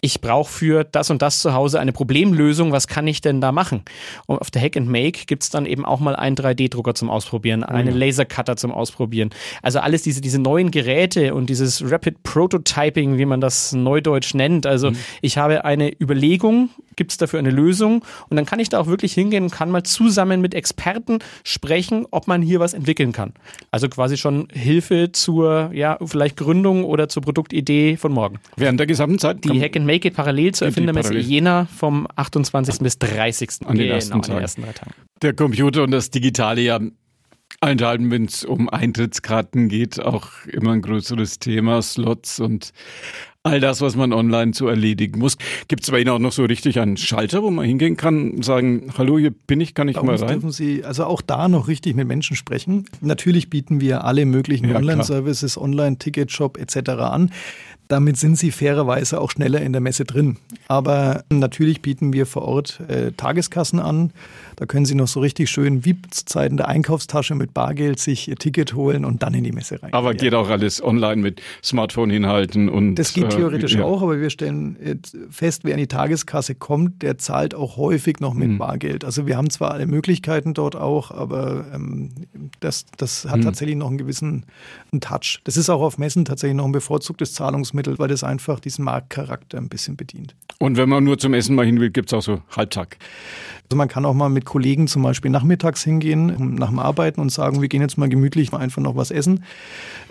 ich 0.00 0.20
brauche 0.20 0.50
für 0.50 0.84
das 0.84 1.10
und 1.10 1.22
das 1.22 1.40
zu 1.40 1.54
Hause 1.54 1.80
eine 1.80 1.92
Problemlösung, 1.92 2.72
was 2.72 2.86
kann 2.86 3.06
ich 3.06 3.20
denn 3.20 3.40
da 3.40 3.52
machen? 3.52 3.82
Und 4.26 4.38
auf 4.38 4.50
der 4.50 4.62
Hack 4.62 4.76
and 4.76 4.88
Make 4.88 5.26
gibt 5.26 5.42
es 5.42 5.50
dann 5.50 5.66
eben 5.66 5.84
auch 5.84 6.00
mal 6.00 6.16
einen 6.16 6.36
3D-Drucker 6.36 6.94
zum 6.94 7.10
Ausprobieren, 7.10 7.64
oh 7.66 7.72
einen 7.72 7.96
Lasercutter 7.96 8.56
zum 8.56 8.72
Ausprobieren. 8.72 9.30
Also 9.62 9.80
alles 9.80 10.02
diese, 10.02 10.20
diese 10.20 10.38
neuen 10.38 10.70
Geräte 10.70 11.34
und 11.34 11.50
dieses 11.50 11.88
Rapid 11.90 12.22
Prototyping, 12.22 13.18
wie 13.18 13.26
man 13.26 13.40
das 13.40 13.72
neudeutsch 13.72 14.34
nennt. 14.34 14.66
Also 14.66 14.90
mhm. 14.90 14.96
ich 15.20 15.38
habe 15.38 15.64
eine 15.64 15.90
Überlegung, 16.00 16.70
gibt 16.96 17.12
es 17.12 17.18
dafür 17.18 17.38
eine 17.38 17.50
Lösung 17.50 18.04
und 18.28 18.36
dann 18.36 18.46
kann 18.46 18.60
ich 18.60 18.68
da 18.68 18.78
auch 18.80 18.86
wirklich 18.86 19.12
hingehen 19.12 19.44
und 19.44 19.50
kann 19.50 19.70
mal 19.70 19.82
zusammen 19.82 20.40
mit 20.40 20.54
Experten 20.54 21.18
sprechen, 21.44 22.06
ob 22.10 22.26
man 22.26 22.42
hier 22.42 22.60
was 22.60 22.74
entwickeln 22.74 23.12
kann. 23.12 23.32
Also 23.70 23.88
quasi 23.88 24.16
schon 24.16 24.48
Hilfe 24.52 25.12
zur, 25.12 25.70
ja, 25.72 25.98
vielleicht 26.04 26.36
Gründung 26.36 26.84
oder 26.84 27.08
zur 27.08 27.22
Produktidee 27.22 27.96
von 27.96 28.12
morgen. 28.12 28.38
Während 28.56 28.80
der 28.80 28.86
gesamten 28.86 29.18
Zeit? 29.18 29.44
Die 29.44 29.60
Hack 29.60 29.76
and 29.76 29.86
Make 29.86 30.08
It 30.08 30.14
parallel 30.14 30.52
zur 30.52 30.68
Erfindermesse 30.68 31.16
Jena 31.16 31.66
vom 31.66 32.06
28. 32.16 32.78
bis 32.80 32.98
30. 32.98 33.50
An 33.64 33.76
den, 33.76 33.84
genau, 33.84 33.94
ersten, 33.94 34.12
an 34.12 34.20
den 34.22 34.38
ersten 34.38 34.62
drei 34.62 34.72
Tagen. 34.72 34.92
Der 35.22 35.34
Computer 35.34 35.82
und 35.82 35.90
das 35.90 36.10
Digitale 36.10 36.62
ja 36.62 36.80
Allenthalben, 37.62 38.10
wenn 38.10 38.24
es 38.24 38.42
um 38.42 38.70
Eintrittskarten 38.70 39.68
geht, 39.68 40.00
auch 40.00 40.30
immer 40.46 40.72
ein 40.72 40.80
größeres 40.80 41.40
Thema, 41.40 41.82
Slots 41.82 42.40
und 42.40 42.72
all 43.42 43.60
das, 43.60 43.80
was 43.80 43.96
man 43.96 44.12
online 44.12 44.52
zu 44.52 44.66
erledigen 44.66 45.18
muss. 45.18 45.38
Gibt 45.68 45.84
es 45.84 45.90
bei 45.90 46.00
Ihnen 46.00 46.10
auch 46.10 46.18
noch 46.18 46.32
so 46.32 46.44
richtig 46.44 46.78
einen 46.78 46.96
Schalter, 46.96 47.42
wo 47.42 47.50
man 47.50 47.64
hingehen 47.64 47.96
kann 47.96 48.32
und 48.32 48.44
sagen, 48.44 48.92
hallo, 48.98 49.18
hier 49.18 49.30
bin 49.30 49.60
ich, 49.60 49.74
kann 49.74 49.88
ich 49.88 49.96
bei 49.96 50.02
mal 50.02 50.16
rein? 50.16 50.28
dürfen 50.28 50.52
Sie 50.52 50.84
also 50.84 51.04
auch 51.04 51.22
da 51.22 51.48
noch 51.48 51.66
richtig 51.66 51.96
mit 51.96 52.06
Menschen 52.06 52.36
sprechen. 52.36 52.84
Natürlich 53.00 53.48
bieten 53.48 53.80
wir 53.80 54.04
alle 54.04 54.26
möglichen 54.26 54.68
ja, 54.68 54.76
Online-Services, 54.76 55.56
Online-Ticket-Shop 55.56 56.58
etc. 56.58 56.90
an. 56.90 57.30
Damit 57.90 58.18
sind 58.18 58.36
sie 58.36 58.52
fairerweise 58.52 59.20
auch 59.20 59.32
schneller 59.32 59.60
in 59.62 59.72
der 59.72 59.80
Messe 59.80 60.04
drin. 60.04 60.36
Aber 60.68 61.24
natürlich 61.28 61.82
bieten 61.82 62.12
wir 62.12 62.24
vor 62.24 62.42
Ort 62.42 62.78
äh, 62.86 63.10
Tageskassen 63.10 63.80
an. 63.80 64.12
Da 64.54 64.66
können 64.66 64.84
Sie 64.84 64.94
noch 64.94 65.08
so 65.08 65.18
richtig 65.18 65.50
schön 65.50 65.84
wie 65.84 65.96
zu 66.10 66.24
Zeiten 66.24 66.56
der 66.56 66.68
Einkaufstasche 66.68 67.34
mit 67.34 67.52
Bargeld 67.52 67.98
sich 67.98 68.28
Ihr 68.28 68.36
Ticket 68.36 68.74
holen 68.74 69.04
und 69.04 69.24
dann 69.24 69.34
in 69.34 69.42
die 69.42 69.50
Messe 69.50 69.82
rein. 69.82 69.92
Aber 69.92 70.14
geht 70.14 70.34
auch 70.34 70.50
alles 70.50 70.80
online 70.80 71.20
mit 71.20 71.42
Smartphone 71.64 72.10
hinhalten 72.10 72.68
und. 72.68 72.94
Das 72.94 73.12
geht 73.12 73.29
theoretisch 73.30 73.74
ja. 73.74 73.84
auch, 73.84 74.02
aber 74.02 74.20
wir 74.20 74.30
stellen 74.30 75.00
fest, 75.30 75.64
wer 75.64 75.72
in 75.72 75.78
die 75.78 75.86
Tageskasse 75.86 76.54
kommt, 76.54 77.02
der 77.02 77.18
zahlt 77.18 77.54
auch 77.54 77.76
häufig 77.76 78.20
noch 78.20 78.34
mit 78.34 78.50
mhm. 78.50 78.58
Bargeld. 78.58 79.04
Also 79.04 79.26
wir 79.26 79.36
haben 79.36 79.50
zwar 79.50 79.70
alle 79.70 79.86
Möglichkeiten 79.86 80.54
dort 80.54 80.76
auch, 80.76 81.10
aber 81.10 81.66
ähm, 81.72 82.10
das, 82.60 82.86
das 82.96 83.26
hat 83.26 83.38
mhm. 83.38 83.44
tatsächlich 83.44 83.76
noch 83.76 83.88
einen 83.88 83.98
gewissen 83.98 84.46
einen 84.92 85.00
Touch. 85.00 85.40
Das 85.44 85.56
ist 85.56 85.70
auch 85.70 85.82
auf 85.82 85.98
Messen 85.98 86.24
tatsächlich 86.24 86.56
noch 86.56 86.66
ein 86.66 86.72
bevorzugtes 86.72 87.34
Zahlungsmittel 87.34 87.98
weil 88.00 88.08
das 88.08 88.24
einfach 88.24 88.58
diesen 88.58 88.84
Marktcharakter 88.84 89.58
ein 89.58 89.68
bisschen 89.68 89.96
bedient. 89.96 90.34
Und 90.62 90.76
wenn 90.76 90.90
man 90.90 91.02
nur 91.02 91.18
zum 91.18 91.32
Essen 91.32 91.54
mal 91.54 91.64
hin 91.64 91.80
will, 91.80 91.90
gibt 91.90 92.12
es 92.12 92.14
auch 92.14 92.22
so 92.22 92.42
Halbtag. 92.54 92.98
Also 93.64 93.76
man 93.76 93.88
kann 93.88 94.04
auch 94.04 94.12
mal 94.12 94.28
mit 94.28 94.44
Kollegen 94.44 94.88
zum 94.88 95.02
Beispiel 95.02 95.30
nachmittags 95.30 95.82
hingehen, 95.82 96.56
nach 96.56 96.68
dem 96.68 96.78
Arbeiten 96.78 97.20
und 97.20 97.30
sagen, 97.30 97.62
wir 97.62 97.68
gehen 97.68 97.80
jetzt 97.80 97.96
mal 97.96 98.10
gemütlich 98.10 98.52
einfach 98.52 98.82
noch 98.82 98.94
was 98.94 99.10
essen. 99.10 99.44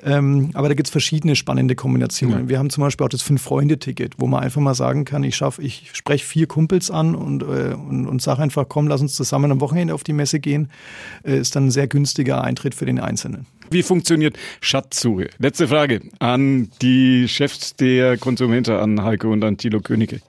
Ähm, 0.04 0.50
aber 0.54 0.70
da 0.70 0.74
gibt 0.74 0.88
es 0.88 0.92
verschiedene 0.92 1.36
spannende 1.36 1.76
Kombinationen. 1.76 2.44
Ja. 2.44 2.50
Wir 2.50 2.58
haben 2.58 2.72
zum 2.72 2.84
Beispiel 2.84 3.06
auch 3.06 3.10
das 3.10 3.22
Fünf-Freunde-Ticket, 3.22 4.16
wo 4.18 4.26
man 4.26 4.42
einfach 4.42 4.62
mal 4.62 4.74
sagen 4.74 5.06
kann, 5.06 5.24
ich 5.24 5.36
schaffe, 5.36 5.62
ich 5.62 5.90
spreche 5.94 6.26
vier 6.26 6.48
Kumpels 6.48 6.90
an 6.90 7.14
und, 7.14 7.44
äh, 7.44 7.76
und, 7.76 8.08
und 8.08 8.22
sage 8.22 8.42
einfach, 8.42 8.66
komm, 8.68 8.88
lass 8.88 9.02
uns 9.02 9.14
zusammen 9.14 9.52
am 9.52 9.62
Wochenende 9.62 9.94
auf 9.94 10.04
die 10.04 10.14
Messe 10.14 10.40
gehen. 10.40 10.72
Äh, 11.24 11.38
ist 11.38 11.56
dann 11.56 11.68
ein 11.68 11.72
sehr 11.72 11.88
günstiger 11.88 12.44
Eintritt 12.44 12.74
für 12.74 12.86
den 12.86 13.00
Einzelnen. 13.00 13.46
Wie 13.72 13.84
funktioniert 13.84 14.38
Schatzsuche? 14.62 15.30
Letzte 15.38 15.68
Frage 15.68 16.02
an 16.20 16.70
die 16.82 17.28
Chefs 17.28 17.76
der 17.76 18.18
Konsumenten, 18.18 18.72
an 18.72 19.04
Heiko 19.04 19.32
und 19.32 19.44
an 19.44 19.58
Thilo 19.58 19.80
Königke. 19.80 20.22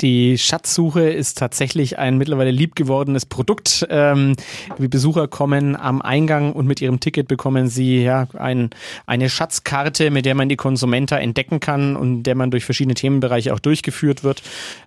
Die 0.00 0.38
Schatzsuche 0.38 1.08
ist 1.08 1.38
tatsächlich 1.38 1.98
ein 1.98 2.18
mittlerweile 2.18 2.50
lieb 2.50 2.74
gewordenes 2.74 3.26
Produkt. 3.26 3.86
Ähm, 3.90 4.34
die 4.78 4.88
Besucher 4.88 5.28
kommen 5.28 5.76
am 5.76 6.02
Eingang 6.02 6.52
und 6.52 6.66
mit 6.66 6.80
ihrem 6.80 7.00
Ticket 7.00 7.28
bekommen 7.28 7.68
sie 7.68 8.02
ja 8.02 8.26
ein, 8.34 8.70
eine 9.06 9.30
Schatzkarte, 9.30 10.10
mit 10.10 10.26
der 10.26 10.34
man 10.34 10.48
die 10.48 10.56
Konsumenta 10.56 11.16
entdecken 11.18 11.60
kann 11.60 11.96
und 11.96 12.24
der 12.24 12.34
man 12.34 12.50
durch 12.50 12.64
verschiedene 12.64 12.94
Themenbereiche 12.94 13.54
auch 13.54 13.60
durchgeführt 13.60 14.24
wird. 14.24 14.42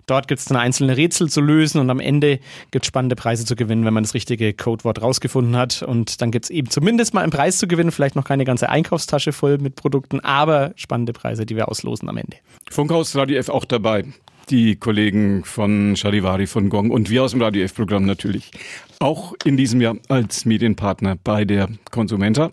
Dort 0.06 0.28
gibt 0.28 0.40
es 0.40 0.46
dann 0.46 0.56
einzelne 0.56 0.96
Rätsel 0.96 1.28
zu 1.28 1.40
lösen 1.40 1.80
und 1.80 1.90
am 1.90 2.00
Ende 2.00 2.40
gibt 2.70 2.84
es 2.84 2.88
spannende 2.88 3.16
Preise 3.16 3.44
zu 3.44 3.56
gewinnen, 3.56 3.84
wenn 3.84 3.94
man 3.94 4.04
das 4.04 4.14
richtige 4.14 4.52
Codewort 4.54 5.02
rausgefunden 5.02 5.56
hat. 5.56 5.82
Und 5.82 6.20
dann 6.20 6.30
gibt 6.30 6.46
es 6.46 6.50
eben 6.50 6.70
zumindest 6.70 7.14
mal 7.14 7.22
einen 7.22 7.32
Preis 7.32 7.58
zu 7.58 7.66
gewinnen, 7.66 7.92
vielleicht 7.92 8.16
noch 8.16 8.24
keine 8.24 8.44
ganze 8.44 8.68
Einkaufstasche 8.68 9.32
voll 9.32 9.58
mit 9.58 9.76
Produkten, 9.76 10.20
aber 10.20 10.72
spannende 10.76 11.12
Preise, 11.12 11.46
die 11.46 11.56
wir 11.56 11.68
auslosen 11.68 12.08
am 12.08 12.16
Ende. 12.16 12.36
Funkhaus 12.70 13.16
Radio 13.16 13.38
F 13.38 13.48
auch 13.48 13.64
dabei 13.64 14.04
die 14.50 14.76
Kollegen 14.76 15.44
von 15.44 15.96
Charivari 15.96 16.46
von 16.46 16.68
Gong 16.68 16.90
und 16.90 17.10
wir 17.10 17.22
aus 17.22 17.32
dem 17.32 17.42
Radio 17.42 17.62
F-Programm 17.64 18.04
natürlich 18.04 18.50
auch 18.98 19.34
in 19.44 19.56
diesem 19.56 19.80
Jahr 19.80 19.96
als 20.08 20.44
Medienpartner 20.44 21.16
bei 21.16 21.44
der 21.44 21.68
Konsumenta. 21.90 22.52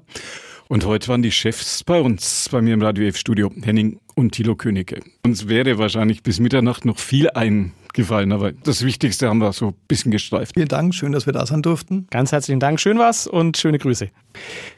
Und 0.68 0.86
heute 0.86 1.08
waren 1.10 1.22
die 1.22 1.32
Chefs 1.32 1.84
bei 1.84 2.02
uns, 2.02 2.50
bei 2.52 2.62
mir 2.62 2.74
im 2.74 2.82
Radio 2.82 3.06
F-Studio, 3.08 3.52
Henning 3.64 4.00
und 4.15 4.32
Thilo 4.32 4.56
Königke. 4.56 5.01
Uns 5.23 5.47
wäre 5.47 5.78
wahrscheinlich 5.78 6.23
bis 6.23 6.39
Mitternacht 6.39 6.86
noch 6.86 6.97
viel 6.97 7.30
eingefallen, 7.30 8.32
aber 8.32 8.51
das 8.51 8.84
Wichtigste 8.84 9.30
haben 9.30 9.39
wir 9.39 9.54
so 9.54 9.67
ein 9.67 9.75
bisschen 9.88 10.12
gestreift. 10.12 10.54
Vielen 10.56 10.67
Dank, 10.67 10.95
schön, 10.95 11.12
dass 11.12 11.25
wir 11.25 11.34
da 11.34 11.45
sein 11.45 11.62
durften. 11.62 12.08
Ganz 12.10 12.32
herzlichen 12.32 12.60
Dank, 12.60 12.80
schön 12.80 12.97
was 12.97 13.28
und 13.28 13.58
schöne 13.58 13.78
Grüße. 13.78 14.10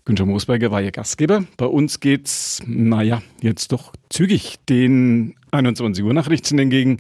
Günther 0.06 0.26
Moosberger 0.26 0.72
war 0.72 0.82
Ihr 0.82 0.92
Gastgeber. 0.92 1.46
Bei 1.58 1.68
uns 1.68 2.00
geht's, 2.00 2.62
naja, 2.66 3.22
jetzt 3.42 3.72
doch 3.72 3.94
zügig 4.10 4.58
den 4.68 5.36
21 5.52 6.04
Uhr 6.04 6.14
Nachrichten 6.14 6.60
entgegen. 6.60 7.00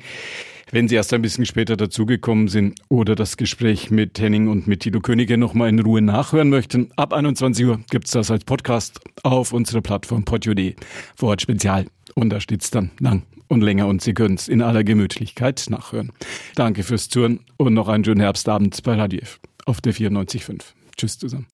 Wenn 0.69 0.89
Sie 0.89 0.95
erst 0.95 1.13
ein 1.13 1.21
bisschen 1.21 1.45
später 1.45 1.78
dazugekommen 1.78 2.50
sind 2.50 2.82
oder 2.89 3.15
das 3.15 3.38
Gespräch 3.38 3.89
mit 3.89 4.19
Henning 4.19 4.50
und 4.50 4.67
mit 4.67 4.82
Tito 4.82 5.00
Könige 5.00 5.38
nochmal 5.38 5.69
in 5.69 5.80
Ruhe 5.80 6.02
nachhören 6.02 6.50
möchten, 6.50 6.89
ab 6.97 7.13
21 7.13 7.65
Uhr 7.65 7.80
gibt's 7.89 8.12
das 8.12 8.30
als 8.32 8.43
Podcast 8.43 9.00
auf 9.23 9.54
unserer 9.54 9.82
Plattform 9.82 10.26
podio.de. 10.26 10.76
Vor 11.15 11.30
Ort 11.30 11.41
Spezial. 11.41 11.86
Und 12.18 12.32
da 12.32 12.42
steht's 12.42 12.72
dann 12.72 12.90
lang 13.00 13.28
und 13.48 13.62
länger 13.62 13.86
und 13.86 14.02
Sie 14.02 14.16
können's 14.16 14.48
in 14.48 14.64
aller 14.64 14.84
Gemütlichkeit 14.84 15.68
nachhören. 15.70 16.12
Danke 16.56 16.82
fürs 16.82 17.10
Zuhören 17.10 17.42
und 17.58 17.76
noch 17.76 17.90
einen 17.90 18.04
schönen 18.04 18.22
Herbstabend 18.22 18.82
bei 18.82 18.96
Radio 18.96 19.20
F 19.22 19.40
auf 19.68 19.82
der 19.82 19.94
94.5. 19.94 20.64
Tschüss 20.98 21.20
zusammen. 21.20 21.46